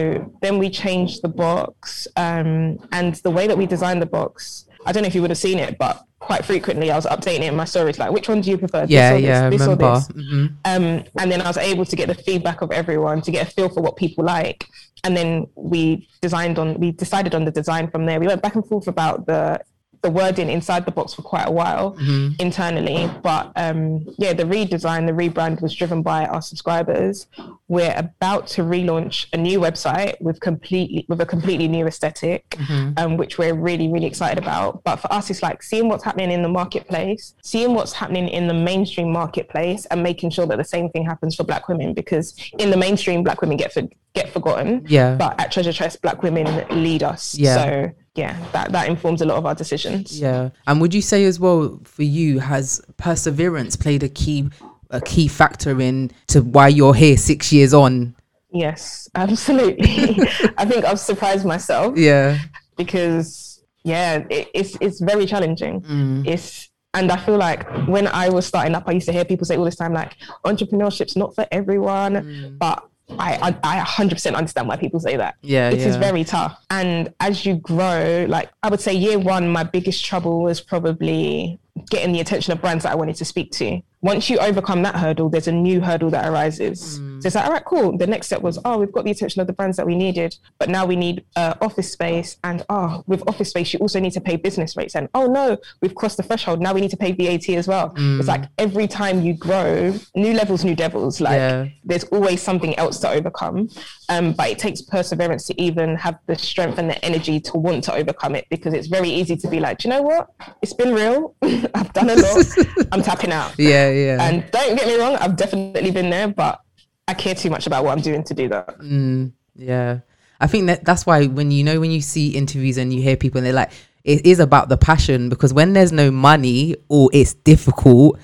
[0.42, 4.66] then we changed the box, um, and the way that we designed the box.
[4.87, 5.94] I don't know if you would have seen it, but
[6.29, 8.83] quite frequently I was updating it in my stories, like, which one do you prefer?
[8.83, 9.94] This Yeah, or this, yeah, this or remember.
[9.94, 10.09] this?
[10.09, 10.44] Mhm.
[10.64, 10.85] Um,
[11.20, 13.68] and then I was able to get the feedback of everyone to get a feel
[13.68, 14.61] for what people like.
[15.05, 18.18] And then we designed on, we decided on the design from there.
[18.18, 19.61] We went back and forth about the
[20.03, 21.97] the wording inside the box for quite a while
[22.39, 23.11] internally.
[23.23, 27.27] But um, yeah, the redesign, the rebrand was driven by our subscribers.
[27.69, 32.57] We're about to relaunch a new website with completely with a completely new esthetic
[32.97, 34.83] um, which we're really, really excited about.
[34.85, 38.49] But for us, it's like seeing what's happening in the marketplace, seeing what's happening in
[38.49, 41.95] the mainstream marketplace, and making sure that the same thing happens for Black women.
[41.95, 43.83] Because in the mainstream, Black women get for,
[44.15, 44.85] get forgotten.
[44.89, 45.17] Yeah.
[45.17, 47.35] But at Treasure Tress, Black women lead us.
[47.37, 47.55] Yeah.
[47.55, 50.20] So yeah, that that informs a lot of our decisions.
[50.20, 50.50] Yeah.
[50.66, 54.50] And would you say as well for you has perseverance played a key
[54.90, 58.14] a key factor in to why you're here six years on?
[58.50, 60.16] Yes, absolutely.
[60.57, 61.96] I think I've surprised myself.
[61.96, 62.38] Yeah.
[62.76, 65.83] because yeah, it, it's it's very challenging.
[65.83, 66.26] Mm.
[66.26, 69.44] It's and I feel like when I was starting up, I used to hear people
[69.46, 72.59] say all this time like entrepreneurship's not for everyone, Mm.
[72.59, 72.88] but
[73.18, 75.37] I, I I 100% understand why people say that.
[75.42, 76.01] Yeah, It is yeah.
[76.01, 76.62] very tough.
[76.71, 81.59] And as you grow, like I would say year one, my biggest trouble was probably
[81.90, 83.81] getting the attention of brands that I wanted to speak to.
[84.01, 87.01] Once you overcome that hurdle, there's a new hurdle that arises.
[87.01, 87.21] Mm.
[87.23, 87.99] So it's like, all right, cool.
[87.99, 90.37] The next step was, oh, we've got the attention of the brands that we needed,
[90.61, 92.37] but now we need uh, office space.
[92.45, 94.95] And oh, with office space, you also need to pay business rates.
[94.95, 96.61] And oh no, we've crossed the threshold.
[96.61, 97.91] Now we need to pay VAT as well.
[97.91, 98.19] Mm.
[98.21, 101.21] It's like every time you grow, new levels, new devils.
[101.21, 101.67] Like Yeah.
[101.85, 103.69] there's always something else to overcome.
[104.11, 107.85] Um, but it takes perseverance to even have the strength and the energy to want
[107.85, 110.29] to overcome it because it's very easy to be like, "Do you know what?
[110.63, 111.35] It's been real.
[111.43, 112.47] I've done a lot.
[112.93, 113.53] I'm tapping out.
[113.59, 114.18] Yeah, yeah.
[114.20, 116.61] And don't get me wrong, I've definitely been there, but
[117.07, 118.79] I care too much about what I'm doing to do that.
[118.79, 119.33] Mm.
[119.57, 120.01] Yeah.
[120.40, 123.16] I think that that's why when you know when you see interviews and you hear
[123.16, 123.72] people and they're like
[124.05, 128.18] it is about the passion because when there's no money or it's difficult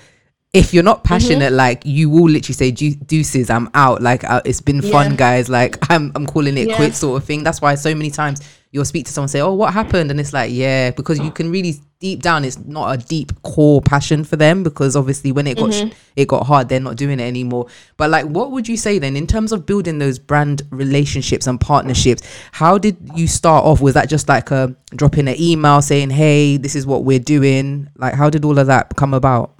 [0.53, 4.61] if you're not passionate like you will literally say deuces i'm out like uh, it's
[4.61, 6.77] been fun guys like i'm i'm calling it Yeah.
[6.77, 8.39] quits sort of thing that's why so many times
[8.75, 10.11] you'll speak to someone say oh what happened?
[10.11, 13.81] And it's like yeah because you can really deep down it's not a deep core
[13.81, 15.97] passion for them because obviously when it got sh- mm-hmm.
[16.17, 17.67] it got hard they're not doing it anymore.
[17.95, 21.59] But like what would you say then in terms of building those brand relationships and
[21.59, 22.21] partnerships?
[22.51, 23.79] How did you start off?
[23.79, 27.87] Was that just like a dropping an email saying hey this is what we're doing
[27.97, 29.53] like how did all of that come about?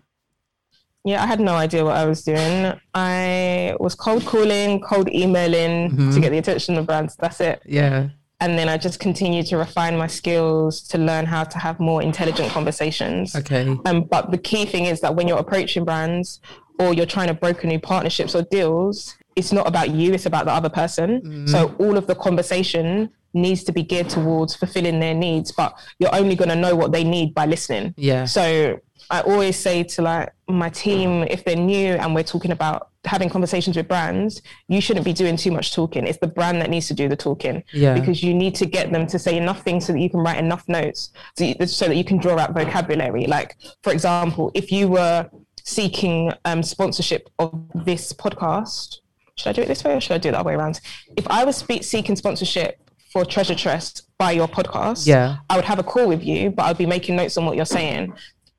[1.05, 2.73] Yeah, I had no idea what I was doing.
[2.95, 6.11] I was cold calling, cold emailing mm-hmm.
[6.11, 7.15] to get the attention of brands.
[7.15, 7.61] That's it.
[7.63, 8.09] yeah
[8.41, 12.01] And then I just continued to refine my skills to learn how to have more
[12.01, 13.35] intelligent conversations.
[13.35, 16.41] okay Um, but the key thing is that when you're approaching brands
[16.79, 20.45] or you're trying to broker new partnerships or deals, it's not about you, it's about
[20.45, 21.47] the other person.
[21.47, 26.13] So all of the conversation needs to be geared towards fulfilling their needs, but you're
[26.15, 27.93] only going to know what they need by listening.
[27.97, 28.25] Yeah.
[28.25, 32.89] So I always say to like my team, if they're new and we're talking about
[33.05, 36.05] having conversations with brands, you shouldn't be doing too much talking.
[36.07, 37.93] It's the brand that needs to do the talking Yeah.
[37.93, 40.37] because you need to get them to say enough things so that you can write
[40.37, 43.25] enough notes so, you, so that you can draw out vocabulary.
[43.27, 45.29] Like, for example, if you were
[45.63, 48.97] seeking um, sponsorship of this podcast,
[49.35, 50.79] should I do it this way or should I do it the other way around?
[51.17, 52.79] If I was spe- seeking sponsorship
[53.11, 55.37] for Treasure Tress by your podcast, Yeah.
[55.49, 57.65] I would have a call with you, but I'd be making notes on what you're
[57.65, 58.13] saying.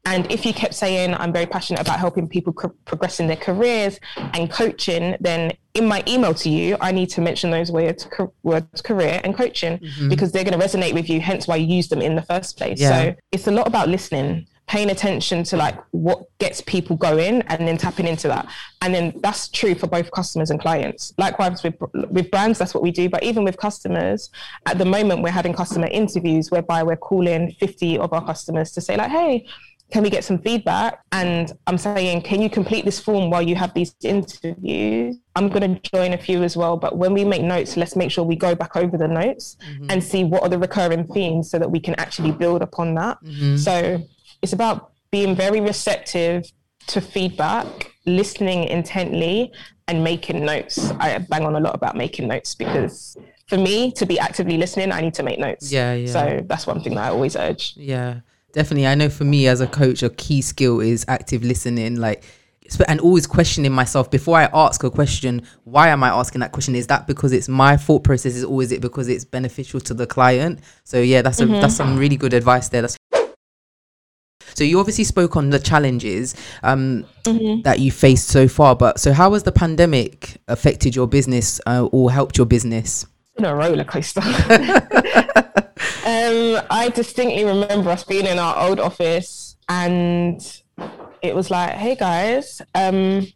[0.07, 3.37] And if you kept saying, I'm very passionate about helping people co- progress in their
[3.37, 8.07] careers and coaching, then in my email to you, I need to mention those words,
[8.45, 10.09] words career and coaching mm-hmm.
[10.09, 12.57] because they're going to resonate with you, hence why you use them in the first
[12.57, 12.81] place.
[12.81, 12.89] Yeah.
[12.89, 17.67] So it's a lot about listening, paying attention to like what gets people going and
[17.67, 18.49] then tapping into that.
[18.83, 21.15] And then that's true for both customers and clients.
[21.19, 23.09] Likewise with, with brands, that's what we do.
[23.09, 24.31] But even with customers,
[24.67, 28.81] at the moment, we're having customer interviews whereby we're calling 50 of our customers to
[28.81, 29.47] say like, hey,
[29.93, 31.01] can we get some feedback?
[31.13, 35.17] And I'm saying, can you complete this form while you have these interviews?
[35.37, 36.77] I'm going to join a few as well.
[36.77, 39.87] But when we make notes, let's make sure we go back over the notes mm-hmm.
[39.91, 43.23] and see what are the recurring themes so that we can actually build upon that.
[43.23, 43.57] Mm-hmm.
[43.57, 44.03] So
[44.43, 46.51] it's about being very receptive
[46.89, 49.53] to feedback, listening intently,
[49.89, 50.91] and making notes.
[50.99, 54.91] I bang on a lot about making notes because for me to be actively listening,
[54.91, 55.71] I need to make notes.
[55.71, 56.13] Yeah, yeah.
[56.13, 57.75] So that's one thing that I always urge.
[57.77, 58.21] Yeah,
[58.57, 58.87] definitely.
[58.87, 61.97] I know for me as a coach, a key skill is active listening.
[61.97, 62.25] Like,
[62.89, 65.43] and always questioning myself before I ask a question.
[65.63, 66.75] Why am I asking that question?
[66.75, 68.35] Is that because it's my thought process?
[68.35, 70.61] Is or is it because it's beneficial to the client?
[70.83, 72.83] So yeah, that's a, that's some really good advice there.
[72.83, 72.97] That's
[74.55, 77.05] so you obviously spoke on the challenges um,
[77.63, 81.87] that you faced so far, but so how has the pandemic affected your business uh,
[81.93, 83.05] or helped your business?
[83.45, 84.21] A roller coaster.
[84.25, 84.33] um,
[86.71, 90.41] I distinctly remember us being in our old office and
[91.23, 93.27] it was like, hey guys, um,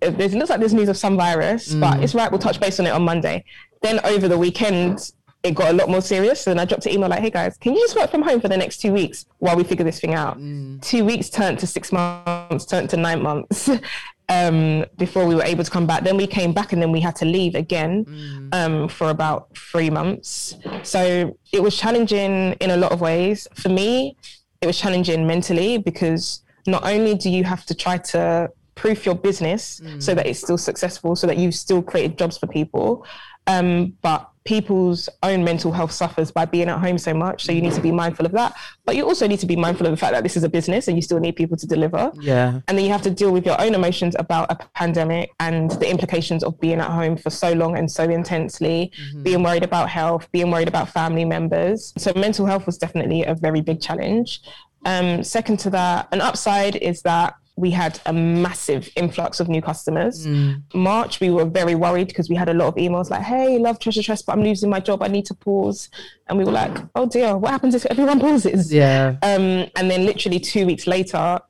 [0.00, 2.78] it, it looks like there's news of some virus, but it's right, we'll touch base
[2.80, 3.44] on it on Monday.
[3.82, 6.46] Then over the weekend, it got a lot more serious.
[6.46, 8.48] And I dropped an email like, hey guys, can you just work from home for
[8.48, 10.38] the next two weeks while we figure this thing out?
[10.38, 10.82] Mm.
[10.82, 13.70] Two weeks turned to six months, turned to nine months.
[14.28, 17.00] Um, before we were able to come back, then we came back and then we
[17.00, 18.54] had to leave again Mm.
[18.54, 20.56] um, for about three months.
[20.82, 23.46] So it was challenging in a lot of ways.
[23.54, 24.16] For me,
[24.60, 29.14] it was challenging mentally because not only do you have to try to proof your
[29.14, 33.06] business so that it's still successful, so that you've still created jobs for people,
[33.46, 37.44] um, but people's own mental health suffers by being at home so much.
[37.44, 38.56] So you need to be mindful of that.
[38.84, 40.88] But you also need to be mindful of the fact that this is a business
[40.88, 42.12] and you still need people to deliver.
[42.20, 42.60] Yeah.
[42.68, 45.90] And then you have to deal with your own emotions about a pandemic and the
[45.90, 50.30] implications of being at home for so long and so intensely, being worried about health,
[50.32, 51.92] being worried about family members.
[51.98, 54.40] So mental health was definitely a very big challenge.
[54.84, 59.62] Um, second to that, an upside is that we had a massive influx of new
[59.62, 60.26] customers.
[60.74, 63.78] March, we were very worried because we had a lot of emails like, hey, love
[63.78, 65.02] Treasure Tress, but I'm losing my job.
[65.02, 65.88] I need to pause.
[66.28, 68.72] And we were like, oh dear, what happens if everyone pauses?
[68.72, 69.16] Yeah.
[69.22, 71.40] Um, and then literally two weeks later,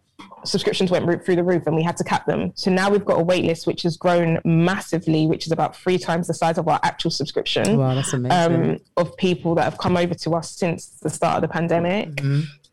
[0.45, 2.53] subscriptions went through the roof and we had to cap them.
[2.55, 5.99] So now we've got a wait list which has grown massively, which is about three
[5.99, 8.71] times the size of our actual subscription Wow, that's amazing.
[8.71, 12.21] um, of people that have come over to us since the start of the pandemic.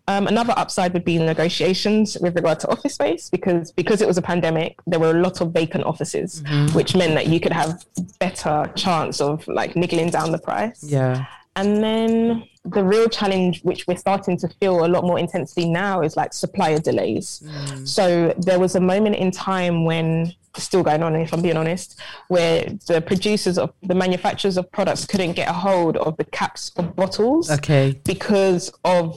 [0.07, 4.17] Um, another upside would be negotiations with regard to office space because because it was
[4.17, 7.85] a pandemic, there were a lot of vacant offices, which meant that you could have
[8.19, 10.83] better chance of like niggling down the price.
[10.83, 11.25] yeah.
[11.55, 16.01] And then the real challenge, which we're starting to feel a lot more intensely now,
[16.01, 17.43] is like supplier delays.
[17.85, 21.99] So there was a moment in time when, still going on, if I'm being honest,
[22.27, 26.71] where the producers of the manufacturers of products couldn't get a hold of the caps
[26.77, 28.01] of bottles Okay.
[28.03, 29.15] because of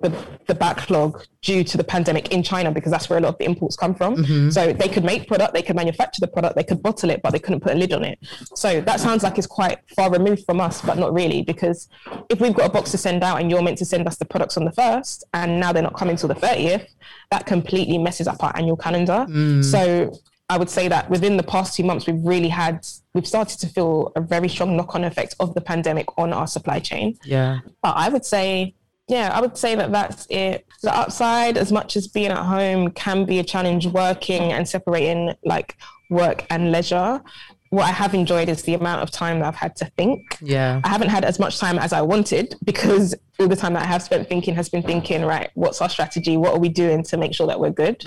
[0.00, 0.14] the,
[0.46, 3.44] the backlog due to the pandemic in China, because that's where a lot of the
[3.44, 4.16] imports come from.
[4.16, 4.50] Mm-hmm.
[4.50, 7.30] So they could make product, they could manufacture the product, they could bottle it, but
[7.30, 8.18] they couldn't put a lid on it.
[8.54, 11.88] So that sounds like it's quite far removed from us, but not really, because
[12.28, 14.24] if we've got a box to send out and you're meant to send us the
[14.24, 16.86] products on the first, and now they're not coming till the 30th,
[17.30, 19.26] that completely messes up our annual calendar.
[19.28, 19.64] Mm.
[19.64, 20.12] So
[20.50, 23.66] I would say that within the past two months, we've really had, we've started to
[23.66, 27.18] feel a very strong knock on effect of the pandemic on our supply chain.
[27.22, 27.58] Yeah.
[27.82, 28.74] But I would say,
[29.08, 30.66] yeah, I would say that that's it.
[30.82, 35.34] The upside, as much as being at home can be a challenge, working and separating
[35.44, 35.76] like
[36.10, 37.22] work and leisure.
[37.70, 40.38] What I have enjoyed is the amount of time that I've had to think.
[40.40, 40.80] Yeah.
[40.84, 43.86] I haven't had as much time as I wanted because all the time that I
[43.86, 46.38] have spent thinking has been thinking, right, what's our strategy?
[46.38, 48.02] What are we doing to make sure that we're good?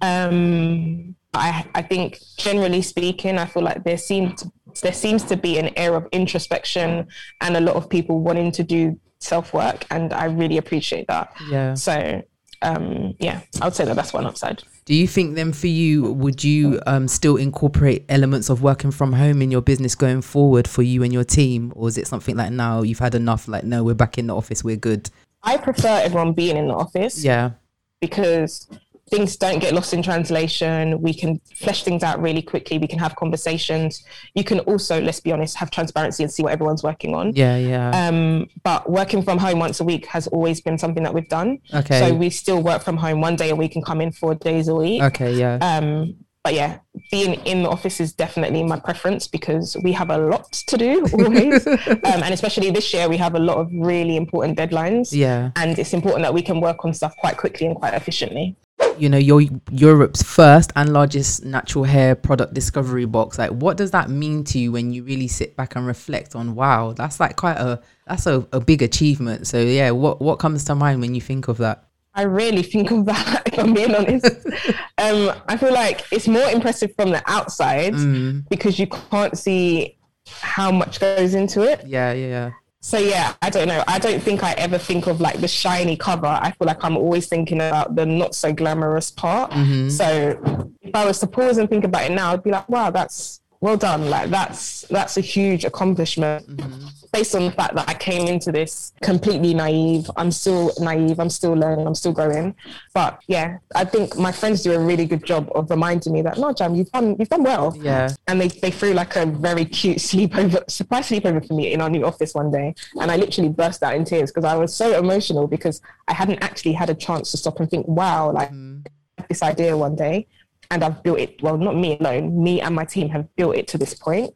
[0.00, 4.44] Um, I, I think generally speaking, I feel like there seems
[4.82, 7.08] there seems to be an air of introspection
[7.40, 11.32] and a lot of people wanting to do self work, and I really appreciate that.
[11.48, 11.74] Yeah.
[11.74, 12.22] So,
[12.62, 14.62] um, yeah, I would say that that's one upside.
[14.86, 19.12] Do you think then for you, would you um, still incorporate elements of working from
[19.12, 21.72] home in your business going forward for you and your team?
[21.76, 24.34] Or is it something like now you've had enough, like, no, we're back in the
[24.34, 25.08] office, we're good?
[25.42, 27.22] I prefer everyone being in the office.
[27.24, 27.52] Yeah.
[28.00, 28.68] because
[29.10, 31.00] things don't get lost in translation.
[31.02, 32.78] We can flesh things out really quickly.
[32.78, 34.04] We can have conversations.
[34.34, 37.32] You can also, let's be honest, have transparency and see what everyone's working on.
[37.34, 37.56] Yeah.
[37.56, 37.90] Yeah.
[38.08, 41.58] Um, but working from home once a week has always been something that we've done.
[41.74, 41.98] Okay.
[42.00, 44.68] So we still work from home one day a week and come in four days
[44.68, 45.02] a week.
[45.02, 45.34] okay.
[45.34, 45.58] Yeah.
[45.60, 46.78] Um, but yeah,
[47.10, 51.04] being in the office is definitely my preference because we have a lot to do
[51.12, 51.66] always.
[51.66, 55.10] um, and especially this year, we have a lot of really important deadlines.
[55.12, 55.50] yeah.
[55.56, 58.56] And it's important that we can work on stuff quite quickly and quite efficiently.
[59.00, 63.90] You know you're Europe's first and largest natural hair product discovery box like what does
[63.92, 67.36] that mean to you when you really sit back and reflect on wow that's like
[67.36, 71.14] quite a that's a, a big achievement so yeah what what comes to mind when
[71.14, 74.26] you think of that I really think of that, if I'm being honest.
[74.98, 78.48] um, I feel like it's more impressive from the outside Mm.
[78.48, 79.96] because you can't see
[80.40, 81.86] how much goes into it.
[81.86, 82.50] yeah yeah yeah
[82.82, 83.84] So yeah, I don't know.
[83.86, 86.26] I don't think I ever think of like the shiny cover.
[86.26, 89.50] I feel like I'm always thinking about the not so glamorous part.
[89.50, 89.90] Mm-hmm.
[89.90, 92.90] So if I was to pause and think about it now, I'd be like, wow,
[92.90, 94.08] that's well done.
[94.08, 96.46] Like that's that's a huge accomplishment.
[96.48, 96.86] Mm-hmm.
[97.12, 100.08] Based on the fact that I came into this completely naive.
[100.16, 101.18] I'm still naive.
[101.18, 101.86] I'm still learning.
[101.86, 102.54] I'm still growing.
[102.94, 106.38] But yeah, I think my friends do a really good job of reminding me that
[106.38, 109.64] no, Jam, you've done you've done well yeah and they, they threw like a very
[109.64, 112.74] cute sleepover, surprise sleepover for me in our new office one day.
[113.00, 116.42] And I literally burst out in tears because I was so emotional because I hadn't
[116.42, 120.26] actually had a chance to stop and think, wow, like had this idea one day
[120.70, 121.42] and I've built it.
[121.42, 124.32] Well, not me alone, me and my team have built it to this point.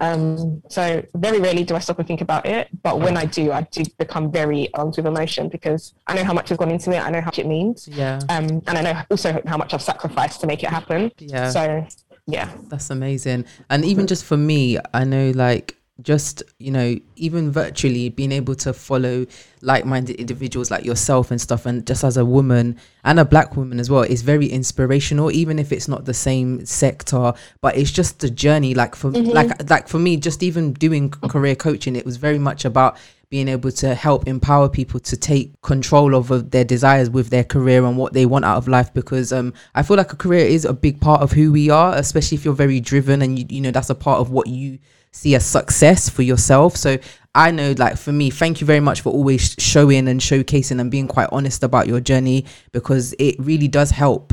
[0.00, 2.68] Um, so very rarely do I stop and think about it.
[2.82, 6.34] But when I do, I do become very armed with emotion because I know how
[6.34, 6.98] much has gone into it.
[6.98, 7.88] I know how much it means.
[7.88, 11.12] yeah Um, and I know also how much I've sacrificed to make it happen.
[11.18, 11.50] Yeah.
[11.50, 11.86] So
[12.26, 12.50] yeah.
[12.68, 13.46] That's amazing.
[13.70, 18.54] And even just for me, I know like just you know even virtually being able
[18.54, 19.26] to follow
[19.62, 23.80] like-minded individuals like yourself and stuff and just as a woman and a black woman
[23.80, 28.20] as well is very inspirational even if it's not the same sector but it's just
[28.20, 29.30] the journey like for Mm-hmm.
[29.30, 32.96] like like for me just even doing career coaching it was very much about
[33.30, 37.84] being able to help empower people to take control over their desires with their career
[37.84, 40.64] and what they want out of life because um I feel like a career is
[40.64, 43.60] a big part of who we are especially if you're very driven and you you
[43.60, 44.78] know that's a part of what you
[45.10, 46.98] see as success for yourself so
[47.34, 50.90] I know like for me thank you very much for always showing and showcasing and
[50.90, 54.32] being quite honest about your journey because it really does help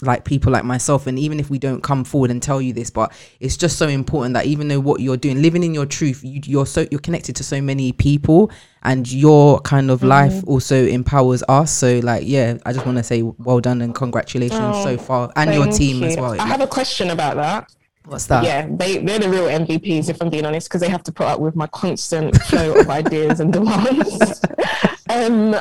[0.00, 2.88] like people like myself and even if we don't come forward and tell you this
[2.88, 6.22] but it's just so important that even though what you're doing living in your truth
[6.22, 8.48] you, you're so you're connected to so many people
[8.84, 11.72] and your kind of life also empowers us.
[11.72, 15.32] So like yeah i just want to say well done and congratulations Oh, so far
[15.34, 16.40] and your team as well.
[16.40, 17.72] I have a question about that.
[18.04, 21.02] What's that Yeah, they, they're the real MVPs, if I'm being honest, because they have
[21.04, 24.40] to put up with my constant flow of ideas and demands.
[25.10, 25.56] um,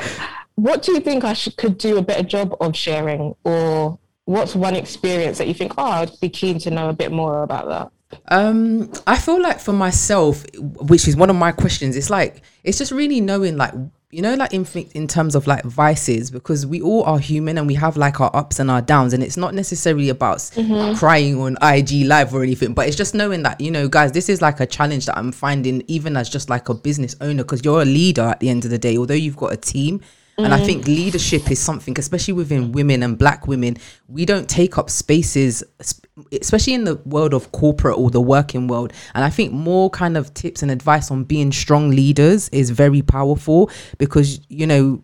[0.55, 3.35] what do you think I should, could do a better job of sharing?
[3.43, 7.11] Or what's one experience that you think, oh, I'd be keen to know a bit
[7.11, 7.91] more about that?
[8.27, 12.77] Um, I feel like for myself, which is one of my questions, it's like it's
[12.77, 13.73] just really knowing, like
[14.11, 17.65] you know, like in in terms of like vices, because we all are human and
[17.65, 20.97] we have like our ups and our downs, and it's not necessarily about s- mm-hmm.
[20.97, 24.27] crying on IG live or anything, but it's just knowing that you know, guys, this
[24.27, 27.63] is like a challenge that I'm finding even as just like a business owner, because
[27.63, 30.01] you're a leader at the end of the day, although you've got a team.
[30.37, 30.65] And I mm-hmm.
[30.65, 35.63] think leadership is something, especially within women and black women, we don't take up spaces,
[35.83, 38.93] sp- especially in the world of corporate or the working world.
[39.13, 43.01] And I think more kind of tips and advice on being strong leaders is very
[43.01, 45.03] powerful because, you know,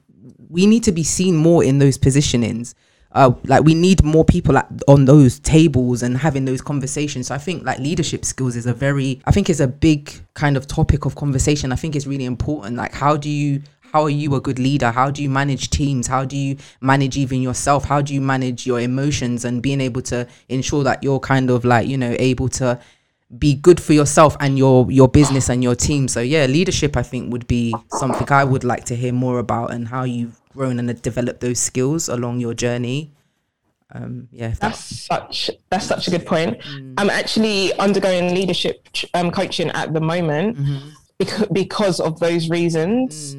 [0.49, 2.73] we need to be seen more in those positionings.
[3.13, 7.27] Uh, like we need more people at, on those tables and having those conversations.
[7.27, 10.55] So I think like leadership skills is a very, I think is a big kind
[10.57, 11.71] of topic of conversation.
[11.71, 12.75] I think it's really important.
[12.75, 13.61] Like how do you,
[13.91, 14.91] how are you a good leader?
[14.91, 16.07] How do you manage teams?
[16.07, 17.85] How do you manage even yourself?
[17.85, 21.65] How do you manage your emotions and being able to ensure that you're kind of
[21.65, 22.79] like, you know, able to
[23.37, 26.07] be good for yourself and your your business and your team.
[26.07, 29.71] So yeah, leadership I think would be something I would like to hear more about
[29.71, 33.11] and how you've grown and developed those skills along your journey.
[33.91, 36.57] Um, yeah, That's that's such that's such a good point.
[36.97, 40.57] I'm actually undergoing leadership um, coaching at the moment
[41.17, 43.35] because because of those reasons.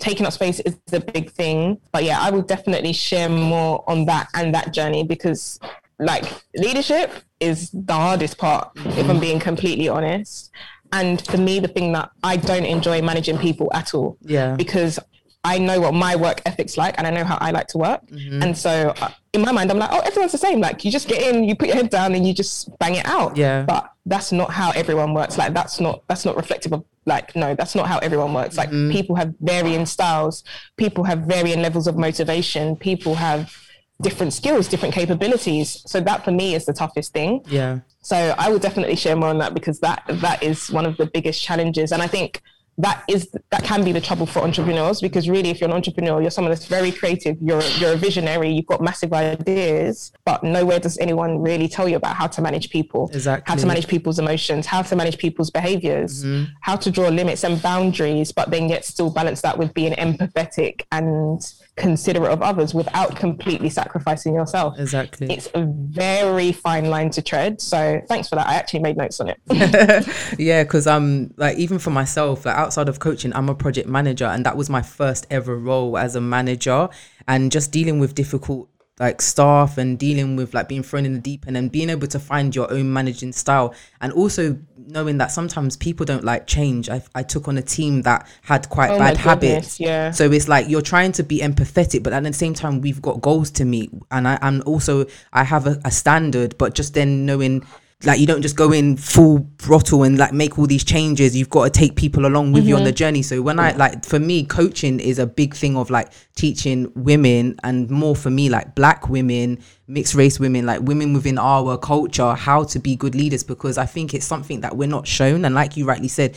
[0.00, 4.06] Taking up space is a big thing, but yeah, I will definitely share more on
[4.06, 5.60] that and that journey because,
[5.98, 6.24] like,
[6.56, 8.70] leadership is the hardest part.
[8.76, 10.50] If I'm being completely honest,
[10.92, 14.98] and for me, the thing that I don't enjoy managing people at all yeah, because
[15.44, 18.06] I know what my work ethic's like and I know how I like to work.
[18.06, 18.42] Mm-hmm.
[18.42, 20.60] And so uh, in my mind, I'm like, oh, everyone's the same.
[20.60, 23.06] Like you just get in, you put your head down and you just bang it
[23.06, 23.36] out.
[23.36, 23.64] Yeah.
[23.64, 25.36] But that's not how everyone works.
[25.38, 28.56] Like that's not, that's not reflective of like, no, that's not how everyone works.
[28.56, 28.92] Like Mm-hmm.
[28.92, 30.44] people have varying styles.
[30.76, 32.76] People have varying levels of motivation.
[32.76, 33.52] People have
[34.00, 35.82] different skills, different capabilities.
[35.86, 37.40] So that for me is the toughest thing.
[37.46, 40.96] yeah, So I will definitely share more on that because that that is one of
[40.96, 42.40] the biggest challenges, and I think
[42.78, 46.22] that is that can be the trouble for entrepreneurs because really, if you're an entrepreneur,
[46.22, 47.36] you're someone that's very creative.
[47.40, 48.50] You're you're a visionary.
[48.50, 52.70] You've got massive ideas, but nowhere does anyone really tell you about how to manage
[52.70, 53.10] people,
[53.46, 56.24] how to manage people's emotions, how to manage people's behaviors,
[56.60, 60.82] how to draw limits and boundaries, but then yet still balance that with being empathetic
[60.92, 61.42] and
[61.76, 65.26] considerate of others without completely sacrificing yourself exactly.
[65.32, 67.60] it's a very fine line to tread.
[67.62, 68.46] So thanks for that.
[68.46, 69.40] I actually made notes on it.
[70.38, 74.26] yeah because um like even for myself like outside of coaching i'm a project manager
[74.26, 76.88] and that was my first ever role as a manager
[77.28, 78.68] and just dealing with difficult
[79.00, 82.06] like staff and dealing with like being thrown in the deep end and being able
[82.06, 86.88] to find your own managing style and also knowing that sometimes people don't like change
[86.90, 90.10] i, I took on a team that had quite Oh bad goodness, habits yeah.
[90.10, 93.20] so it's like you're trying to be empathetic, but at the same time, we've got
[93.20, 96.58] goals to meet, and I, am also I have a, a standard.
[96.58, 97.64] But just then knowing,
[98.04, 101.36] like, you don't just go in full throttle and like make all these changes.
[101.36, 102.96] You've got to take people along with you on the mm-hmm.
[102.96, 103.22] journey.
[103.22, 107.56] So when I like, for me, coaching is a big thing of like teaching women,
[107.62, 112.34] and more for me, like black women, mixed race women, like women within our culture,
[112.34, 115.44] how to be good leaders, because I think it's something that we're not shown.
[115.44, 116.36] And like you rightly said,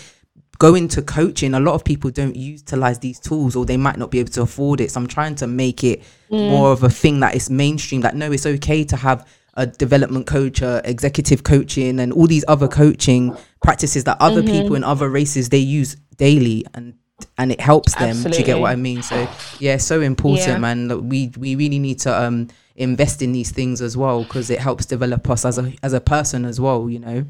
[0.57, 4.11] go into coaching a lot of people don't utilize these tools or they might not
[4.11, 6.49] be able to afford it so i'm trying to make it mm.
[6.49, 10.27] more of a thing that is mainstream that no it's okay to have a development
[10.27, 15.09] coach uh, executive coaching and all these other coaching practices that other people in other
[15.09, 16.93] races they use daily and
[17.37, 19.01] and it helps them do you get what i mean?
[19.01, 19.27] So
[19.59, 20.57] yeah so important Yeah.
[20.57, 20.87] man.
[20.89, 24.59] Look, we we really need to um invest in these things as well because it
[24.59, 27.25] helps develop us as a as a person as well you know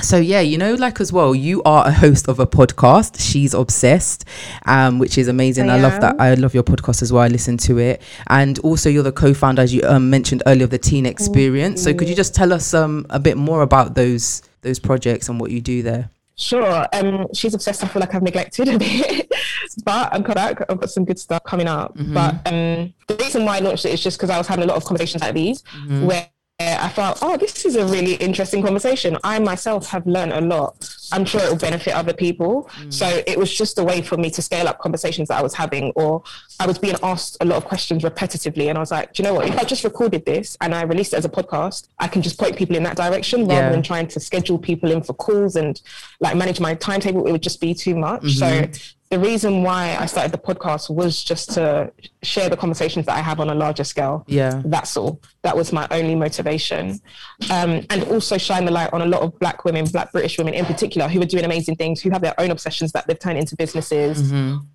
[0.00, 3.20] So yeah, you know, like as well, you are a host of a podcast.
[3.20, 4.24] She's obsessed,
[4.66, 5.70] um, which is amazing.
[5.70, 6.20] I, I love that.
[6.20, 7.22] I love your podcast as well.
[7.22, 10.70] I listen to it, and also you're the co-founder, as you um, mentioned earlier, of
[10.70, 11.82] the Teen Experience.
[11.82, 15.38] So could you just tell us um a bit more about those those projects and
[15.40, 16.10] what you do there?
[16.36, 16.86] Sure.
[16.92, 17.84] Um, she's obsessed.
[17.84, 19.32] I feel like I've neglected a bit,
[19.84, 20.64] but I'm out.
[20.68, 21.92] I've got some good stuff coming up.
[21.96, 24.66] But um, the reason why I launched it is just because I was having a
[24.66, 26.28] lot of conversations like these, where
[26.60, 29.18] I thought, oh, this is a really interesting conversation.
[29.24, 30.88] I myself have learned a lot.
[31.14, 32.68] I'm sure it will benefit other people.
[32.90, 35.54] So it was just a way for me to scale up conversations that I was
[35.54, 36.22] having, or
[36.60, 39.28] I was being asked a lot of questions repetitively, and I was like, do you
[39.28, 39.46] know what?
[39.48, 42.38] If I just recorded this and I released it as a podcast, I can just
[42.38, 43.70] point people in that direction rather Yeah.
[43.70, 45.80] than trying to schedule people in for calls and
[46.20, 47.26] like manage my timetable.
[47.26, 48.24] It would just be too much.
[48.34, 48.66] So
[49.10, 51.92] the reason why I started the podcast was just to
[52.22, 54.24] share the conversations that I have on a larger scale.
[54.26, 54.60] Yeah.
[54.64, 55.20] That's all.
[55.42, 57.00] That was my only motivation.
[57.50, 60.54] Um, and also shine the light on a lot of Black women, Black British women
[60.54, 63.38] in particular, who are doing amazing things, who have their own obsessions that they've turned
[63.38, 64.32] into businesses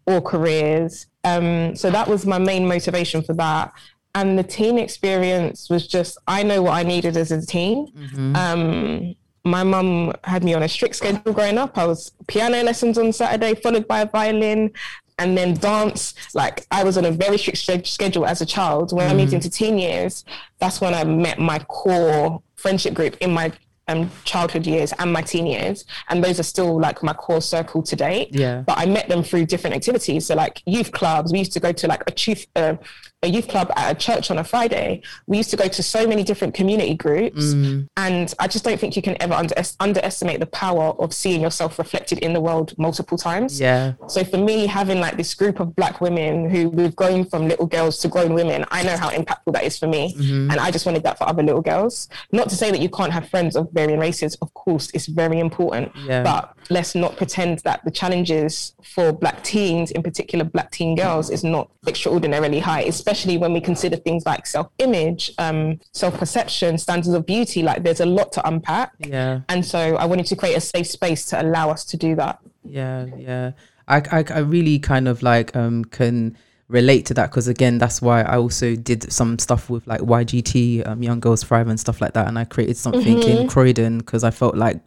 [0.07, 1.07] or careers.
[1.23, 3.71] Um, so that was my main motivation for that.
[4.15, 7.91] And the teen experience was just, I know what I needed as a teen.
[8.35, 9.15] Um,
[9.45, 11.77] my mum had me on a strict schedule growing up.
[11.77, 14.71] I was piano lessons on Saturday, followed by a violin,
[15.17, 16.13] and then dance.
[16.33, 18.91] Like I was on a very strict sched- schedule as a child.
[18.93, 20.25] When I moved into teen years,
[20.59, 23.51] that's when I met my core friendship group in my
[23.89, 27.81] um, childhood years and my teen years, and those are still like my core circle
[27.83, 28.29] to date.
[28.31, 28.61] Yeah.
[28.61, 30.27] But I met them through different activities.
[30.27, 32.75] So like youth clubs, we used to go to like a youth uh,
[33.21, 35.01] a youth club at a church on a Friday.
[35.27, 37.87] We used to go to so many different community groups, mm.
[37.97, 41.77] and I just don't think you can ever under- underestimate the power of seeing yourself
[41.77, 43.59] reflected in the world multiple times.
[43.59, 43.93] Yeah.
[44.07, 47.65] So for me, having like this group of black women who we've grown from little
[47.65, 50.15] girls to grown women, I know how impactful that is for me.
[50.15, 50.51] Mm-hmm.
[50.51, 52.07] And I just wanted that for other little girls.
[52.31, 55.39] Not to say that you can't have friends of varying races, of course, it's very
[55.39, 55.91] important.
[56.05, 56.23] Yeah.
[56.23, 61.29] But let's not pretend that the challenges for black teens, in particular black teen girls,
[61.29, 67.25] is not extraordinarily high, especially when we consider things like self-image, um, self-perception, standards of
[67.25, 67.63] beauty.
[67.63, 68.91] Like there's a lot to unpack.
[68.99, 69.41] Yeah.
[69.49, 72.39] And so I wanted to create a safe space to allow us to do that.
[72.63, 73.51] Yeah, yeah.
[73.87, 76.37] I, I, I really kind of like um can
[76.67, 80.87] relate to that because again that's why I also did some stuff with like YGT,
[80.87, 84.23] um, Young Girls Thrive and stuff like that, and I created something in Croydon because
[84.23, 84.79] I felt like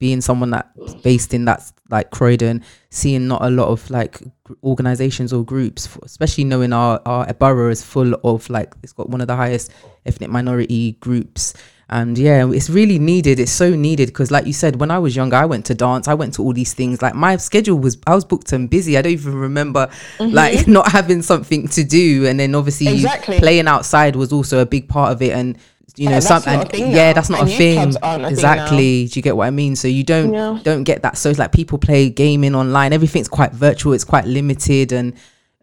[0.00, 4.20] being someone that's based in that like Croydon, seeing not a lot of like
[4.64, 9.10] organizations or groups, f- especially knowing our our borough is full of like it's got
[9.10, 9.70] one of the highest
[10.06, 11.54] ethnic minority groups.
[11.92, 13.38] And yeah it's really needed.
[13.38, 16.06] It's so needed because like you said when i was younger i went to dance
[16.06, 17.02] i went to all these things.
[17.02, 18.96] Like my schedule was i was booked and busy.
[18.96, 20.32] I don't even remember mm-hmm.
[20.34, 22.26] like not having something to do.
[22.26, 23.38] And then obviously Exactly.
[23.38, 25.32] playing outside was also a big part of it.
[25.32, 25.58] And
[25.96, 29.18] you know Yeah, some a and yeah that's not And a thing a exactly do
[29.18, 30.58] you get what i mean so you don't Yeah.
[30.62, 34.24] don't get that so it's like people play gaming online everything's quite virtual it's quite
[34.26, 35.14] limited and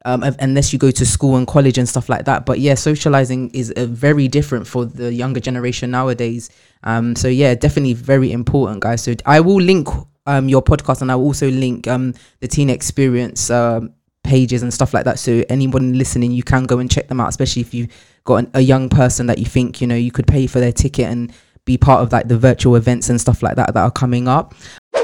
[0.05, 2.45] um, unless you go to school and college and stuff like that.
[2.45, 6.49] But yeah, socializing is uh, very different for the younger generation nowadays.
[6.85, 9.03] Um, so yeah, definitely very important, guys.
[9.03, 9.89] So I will link
[10.25, 13.91] um, your podcast and I will also link um, the Teen Experience um,
[14.27, 15.17] pages and stuff like that.
[15.17, 17.89] So anyone listening, you can go and check them out, especially if you've
[18.25, 20.71] got an, a young person that you think you know you could pay for their
[20.71, 21.33] ticket and
[21.65, 24.53] be part of like the virtual events and stuff like that that are coming up.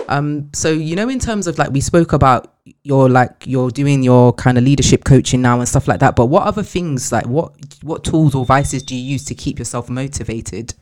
[0.10, 2.54] Um, so you know, in terms of like we spoke about
[2.84, 6.16] your like you're doing your kind of leadership coaching now and stuff like that.
[6.16, 9.58] But what other things like what what tools or vices do you use to keep
[9.60, 10.74] yourself motivated?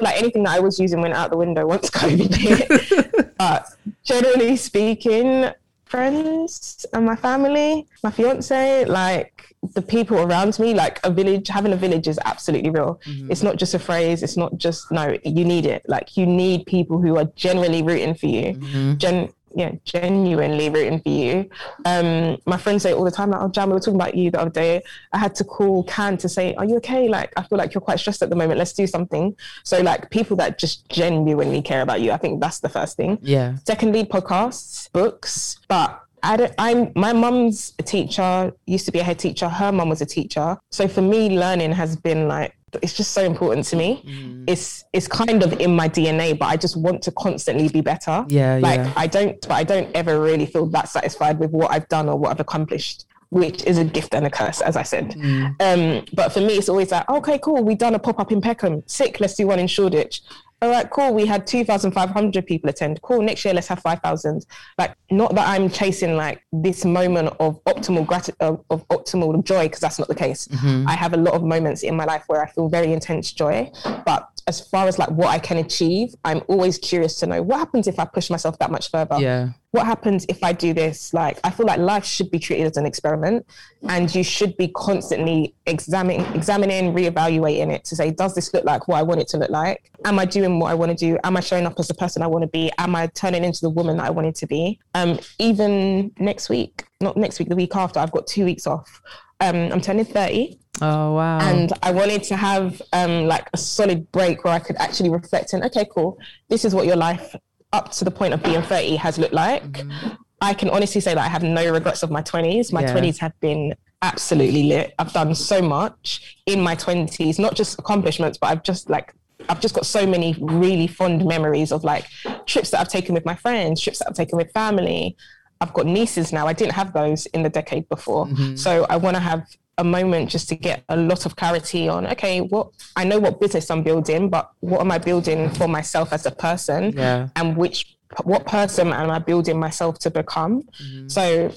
[0.00, 3.36] like anything that I was using went out the window once COVID hit.
[3.38, 3.66] but
[4.04, 5.50] generally speaking,
[5.90, 11.72] friends and my family, my fiance, like the people around me, like a village, having
[11.72, 13.00] a village is absolutely real.
[13.06, 13.30] Mm-hmm.
[13.30, 14.22] It's not just a phrase.
[14.22, 15.82] It's not just, no, you need it.
[15.88, 18.54] Like you need people who are generally rooting for you.
[18.54, 18.96] Mm-hmm.
[18.96, 21.50] Gen- yeah, genuinely rooting for you.
[21.84, 24.30] Um, my friends say all the time, like, oh, Jan, we were talking about you
[24.30, 24.82] the other day.
[25.12, 27.08] I had to call Can to say, are you okay?
[27.08, 28.58] Like, I feel like you're quite stressed at the moment.
[28.58, 29.36] Let's do something.
[29.64, 33.18] So, like, people that just genuinely care about you, I think that's the first thing.
[33.22, 33.56] Yeah.
[33.66, 39.02] Secondly, podcasts, books, but I don't, I'm my mum's a teacher, used to be a
[39.02, 39.48] head teacher.
[39.48, 40.58] Her mum was a teacher.
[40.70, 44.02] So for me, learning has been like it's just so important to me.
[44.06, 44.44] Mm.
[44.46, 48.24] It's it's kind of in my DNA, but I just want to constantly be better.
[48.28, 48.92] Yeah, Like yeah.
[48.96, 52.16] I don't but I don't ever really feel that satisfied with what I've done or
[52.16, 53.06] what I've accomplished.
[53.32, 55.12] Which is a gift and a curse, as I said.
[55.12, 55.54] Mm.
[55.60, 58.40] Um, but for me, it's always like, okay, cool, we've done a pop up in
[58.40, 58.82] Peckham.
[58.86, 60.22] Sick, let's do one in Shoreditch
[60.62, 61.14] all right, cool.
[61.14, 63.00] We had 2,500 people attend.
[63.02, 63.22] Cool.
[63.22, 64.44] Next year, let's have 5,000.
[64.78, 69.64] Like, not that I'm chasing like this moment of optimal grat- of, of optimal joy,
[69.64, 70.48] because that's not the case.
[70.48, 70.86] Mm-hmm.
[70.86, 73.70] I have a lot of moments in my life where I feel very intense joy,
[74.04, 77.58] but as far as like what I can achieve, I'm always curious to know what
[77.58, 79.16] happens if I push myself that much further.
[79.20, 79.50] Yeah.
[79.70, 81.14] What happens if I do this?
[81.14, 83.46] Like, I feel like life should be treated as an experiment,
[83.88, 88.88] and you should be constantly examining, examining, reevaluating it to say, does this look like
[88.88, 89.92] what I want it to look like?
[90.04, 91.16] Am I doing what I want to do?
[91.22, 92.72] Am I showing up as the person I want to be?
[92.78, 94.80] Am I turning into the woman that I wanted to be?
[94.94, 99.00] Um, even next week, not next week, the week after, I've got two weeks off.
[99.40, 101.40] Um, I'm turning 30 Oh wow.
[101.40, 105.52] and I wanted to have um, like a solid break where I could actually reflect
[105.52, 106.18] and, okay, cool,
[106.48, 107.34] this is what your life
[107.72, 109.62] up to the point of being 30 has looked like.
[109.64, 110.08] Mm-hmm.
[110.42, 112.72] I can honestly say that I have no regrets of my 20s.
[112.72, 112.94] My Yeah.
[112.94, 114.94] 20s have been absolutely lit.
[114.98, 119.14] I've done so much in my 20s, not just accomplishments, but I've just like,
[119.48, 122.06] I've just got so many really fond memories of like
[122.46, 125.16] trips that I've taken with my friends, trips that I've taken with family.
[125.60, 126.46] I've got nieces now.
[126.46, 128.26] I didn't have those in the decade before.
[128.26, 128.56] Mm-hmm.
[128.56, 129.46] So I want to have
[129.78, 133.40] a moment just to get a lot of clarity on okay, what I know what
[133.40, 136.92] business I'm building, but what am I building for myself as a person?
[136.92, 137.28] Yeah.
[137.36, 140.62] And which what person am I building myself to become?
[140.62, 141.08] Mm-hmm.
[141.08, 141.52] So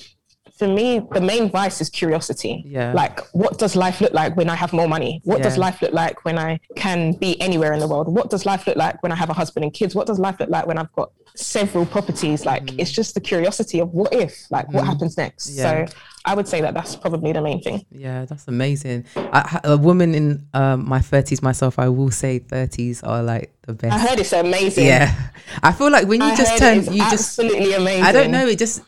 [0.58, 2.64] for me, the main vice is curiosity.
[2.66, 2.94] Yeah.
[2.94, 5.20] Like, what does life look like when I have more money?
[5.24, 8.08] What does life look like when I can be anywhere in the world?
[8.08, 9.96] What does life look like when I have a husband and kids?
[9.96, 12.46] What does life look like when I've got several properties?
[12.46, 12.80] Like, Mm-hmm.
[12.80, 15.50] it's just the curiosity of what if, like, what happens next?
[15.58, 15.88] Yeah.
[15.88, 15.94] So
[16.26, 17.84] I would say that that's probably the main thing.
[17.92, 19.06] Yeah, that's amazing.
[19.16, 23.74] I, a woman in um, my 30s myself, I will say 30s are like the
[23.74, 23.94] best.
[23.94, 24.86] I heard it's amazing.
[24.86, 25.14] yeah.
[25.64, 28.04] I feel like when you I just turn, you just, absolutely amazing.
[28.04, 28.82] I don't know, it just,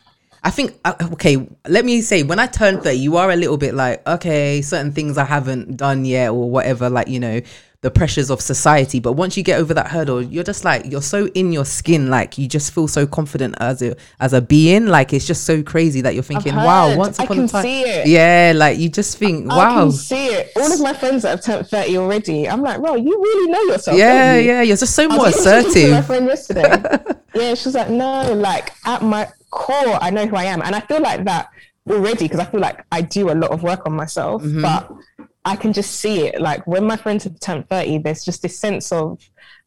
[0.46, 3.56] I think, uh, okay, let me say, when I turn 30, you are a little
[3.56, 7.40] bit like, okay, certain things I haven't done yet or whatever, like, you know,
[7.82, 9.00] the pressures of society.
[9.00, 12.08] But once you get over that hurdle, you're just like, you're so in your skin,
[12.08, 14.86] like, you just feel so confident as a, as a being.
[14.86, 17.62] Like, it's just so crazy that you're thinking, wow, once I upon a can time.
[17.62, 18.06] see it.
[18.06, 19.56] Yeah, like, you just think, wow.
[19.56, 19.80] I wow.
[19.82, 20.52] can see it.
[20.56, 23.60] All of my friends that have turned 30 already, I'm like, bro, you really know
[23.72, 23.96] yourself.
[23.96, 24.46] Yeah, you?
[24.46, 26.62] yeah, you're just so I more to My friend yesterday.
[27.34, 30.74] yeah, she was like, no, like at my core, I know who I am, and
[30.74, 31.48] I feel like that
[31.88, 34.62] already because I feel like I do a lot of work on myself, Mm-hmm.
[34.62, 34.90] but
[35.46, 36.40] I can just see it.
[36.40, 39.20] Like when my friends have turned thirty, there's just this sense of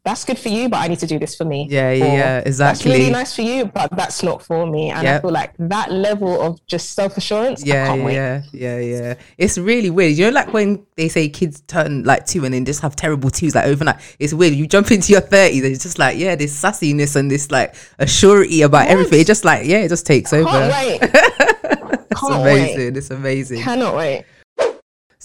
[0.06, 1.68] that's good for you, but I need to do this for me.
[1.70, 4.92] Yeah, yeah, Or, yeah, That's really nice for you, but that's not for me.
[4.92, 8.16] And I feel like that level of just self assurance, I Yeah, can't wait.
[8.16, 9.14] yeah, yeah, yeah.
[9.38, 10.18] It's really weird.
[10.18, 13.30] You know, like when they say kids turn like two and then just have terrible
[13.30, 13.98] twos like overnight.
[14.20, 14.54] It's weird.
[14.54, 17.76] You jump into your thirties, and it's just like yeah, this sassiness and this like
[18.00, 19.20] a surety about everything.
[19.20, 20.46] It just like yeah, it just takes over.
[20.50, 21.00] Can't wait.
[22.16, 22.62] Can't wait.
[22.76, 22.96] amazing.
[22.96, 23.62] It's amazing.
[23.62, 24.26] Cannot wait.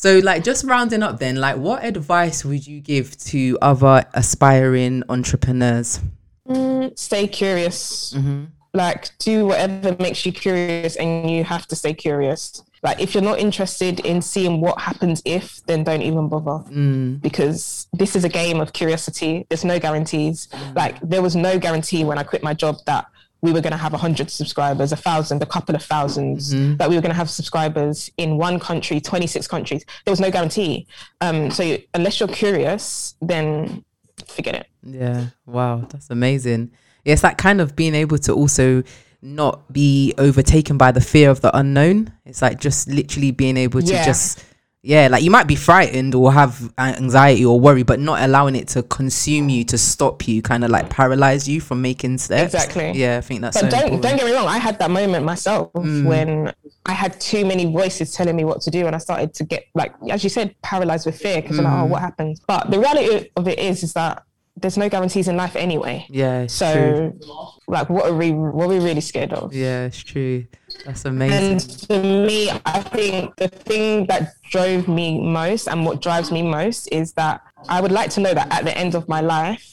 [0.05, 5.03] So, like, just rounding up, then, like, what advice would you give to other aspiring
[5.09, 5.99] entrepreneurs?
[6.47, 8.13] Mm, stay curious.
[8.15, 8.45] Mm-hmm.
[8.75, 12.63] Like, do whatever makes you curious, and you have to stay curious.
[12.83, 16.63] Like, if you're not interested in seeing what happens if, then don't even bother.
[16.71, 17.23] Mm.
[17.23, 19.47] Because this is a game of curiosity.
[19.49, 20.49] There's no guarantees.
[20.49, 20.77] Mm.
[20.77, 23.07] Like, there was no guarantee when I quit my job that
[23.45, 26.77] we were going to have 100 subscribers, a thousand, a couple of 1000s Mm-hmm.
[26.79, 29.85] that we were going to have subscribers in one country, 26 countries.
[30.05, 30.87] There was no guarantee.
[31.21, 33.85] Um, so, unless you're curious, then
[34.27, 34.67] forget it.
[34.83, 35.27] Yeah.
[35.47, 35.87] Wow.
[35.91, 36.71] That's amazing.
[37.05, 38.83] It's that kind of being able to also
[39.21, 42.13] not be overtaken by the fear of the unknown.
[42.25, 44.05] It's like just literally being able to Yeah.
[44.07, 44.43] just,
[44.87, 48.69] yeah, like you might be frightened or have anxiety or worry, but not allowing it
[48.69, 52.53] to consume you, to stop you, kind of like paralyze you from making steps.
[52.55, 52.93] Exactly.
[52.93, 54.03] Yeah, I think that's But so don't important.
[54.03, 54.47] don't get me wrong.
[54.47, 56.05] I had that moment myself Mm.
[56.05, 56.53] when
[56.85, 59.65] I had too many voices telling me what to do, and I started to get
[59.75, 61.89] like, as you said, paralyzed with fear because I'm like, oh, Mm.
[61.89, 62.41] what happens?
[62.47, 64.23] But the reality of it is, is that
[64.61, 66.07] there's no guarantees in life anyway.
[66.11, 67.21] yeah, So, true.
[67.67, 69.53] like, what are we what are we really scared of?
[69.55, 70.45] Yeah, it's true.
[70.85, 71.53] That's amazing.
[71.53, 76.43] And for me, I think the thing that drove me most and what drives me
[76.43, 79.71] most is that I would like to know that at the end of my life,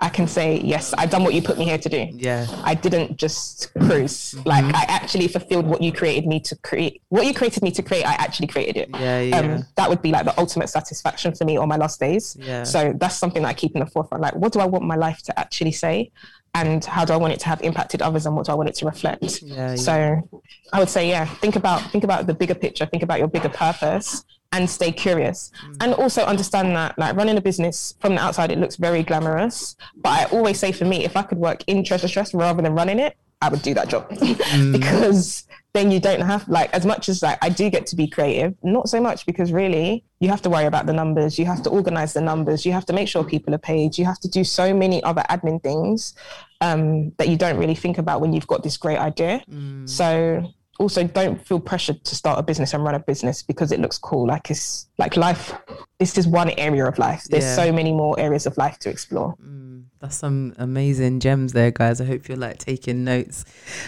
[0.00, 2.08] I can say, yes, I've done what you put me here to do.
[2.14, 2.44] yeah.
[2.64, 4.34] I didn't just cruise.
[4.44, 4.74] Like Mm-hmm.
[4.74, 7.02] I actually fulfilled what you created me to create.
[7.10, 8.88] What you created me to create, I actually created it.
[8.98, 9.38] Yeah, yeah.
[9.38, 12.36] Um, that would be like the ultimate satisfaction for me on my last days.
[12.40, 12.64] Yeah.
[12.64, 14.22] So that's something that I keep in the forefront.
[14.22, 16.10] Like, what do I want my life to actually say,
[16.54, 18.68] and how do I want it to have impacted others, and what do I want
[18.68, 19.42] it to reflect?
[19.42, 19.76] Yeah, yeah.
[19.76, 20.28] So
[20.72, 22.86] I would say, yeah, think about think about the bigger picture.
[22.86, 24.24] Think about your bigger purpose.
[24.54, 25.76] And stay curious, Mm.
[25.82, 29.76] and also understand that, like running a business from the outside, it looks very glamorous.
[29.96, 32.74] But I always say, for me, if I could work in Treasure Tress rather than
[32.74, 34.10] running it, I would do that job
[34.72, 35.44] because
[35.74, 38.54] then you don't have like as much as like I do get to be creative,
[38.62, 41.70] not so much because really you have to worry about the numbers, you have to
[41.70, 44.44] organize the numbers, you have to make sure people are paid, you have to do
[44.44, 46.14] so many other admin things
[46.60, 49.42] um, that you don't really think about when you've got this great idea.
[49.86, 50.44] So
[50.82, 53.96] also don't feel pressured to start a business and run a business because it looks
[53.98, 54.26] cool.
[54.26, 55.54] Like it's like life
[55.98, 57.24] this is one area of life.
[57.30, 57.54] There's Yeah.
[57.54, 59.36] so many more areas of life to explore.
[59.40, 62.00] Mm, that's some amazing gems there, guys.
[62.00, 63.44] I hope you're like taking notes.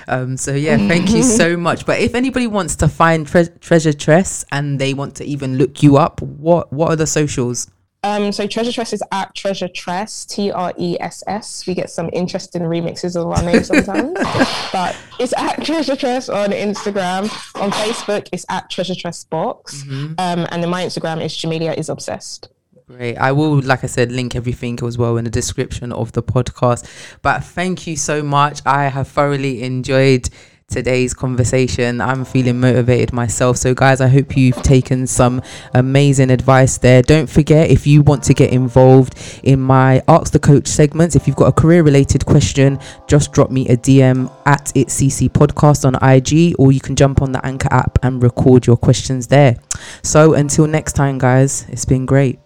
[0.07, 1.85] Um, so yeah, thank you so much.
[1.85, 5.83] But if anybody wants to find tre- Treasure Tress and they want to even look
[5.83, 7.67] you up, what what are the socials?
[8.05, 11.67] Um, so Treasure Tress is at Treasure Tress, T R E S S.
[11.67, 14.13] We get some interesting remixes of our name sometimes,
[14.73, 17.23] but it's at Treasure Tress on Instagram.
[17.59, 21.89] On Facebook, it's at Treasure Tress Box, um, and then my Instagram is Jamelia is
[21.89, 22.51] obsessed.
[22.87, 23.17] Great.
[23.17, 26.87] I will, like I said, link everything as well in the description of the podcast.
[27.23, 28.61] But thank you so much.
[28.67, 30.29] I have thoroughly enjoyed
[30.69, 32.01] today's conversation.
[32.01, 33.57] I'm feeling motivated myself.
[33.57, 35.43] So, guys, I hope you've taken some
[35.75, 37.03] amazing advice there.
[37.03, 41.27] Don't forget, if you want to get involved in my Ask the Coach segments, if
[41.27, 45.85] you've got a career related question, just drop me a DM at It's CC Podcast
[45.85, 49.57] on IG, or you can jump on the Anchor app and record your questions there.
[50.03, 52.44] So, until next time, guys, it's been great.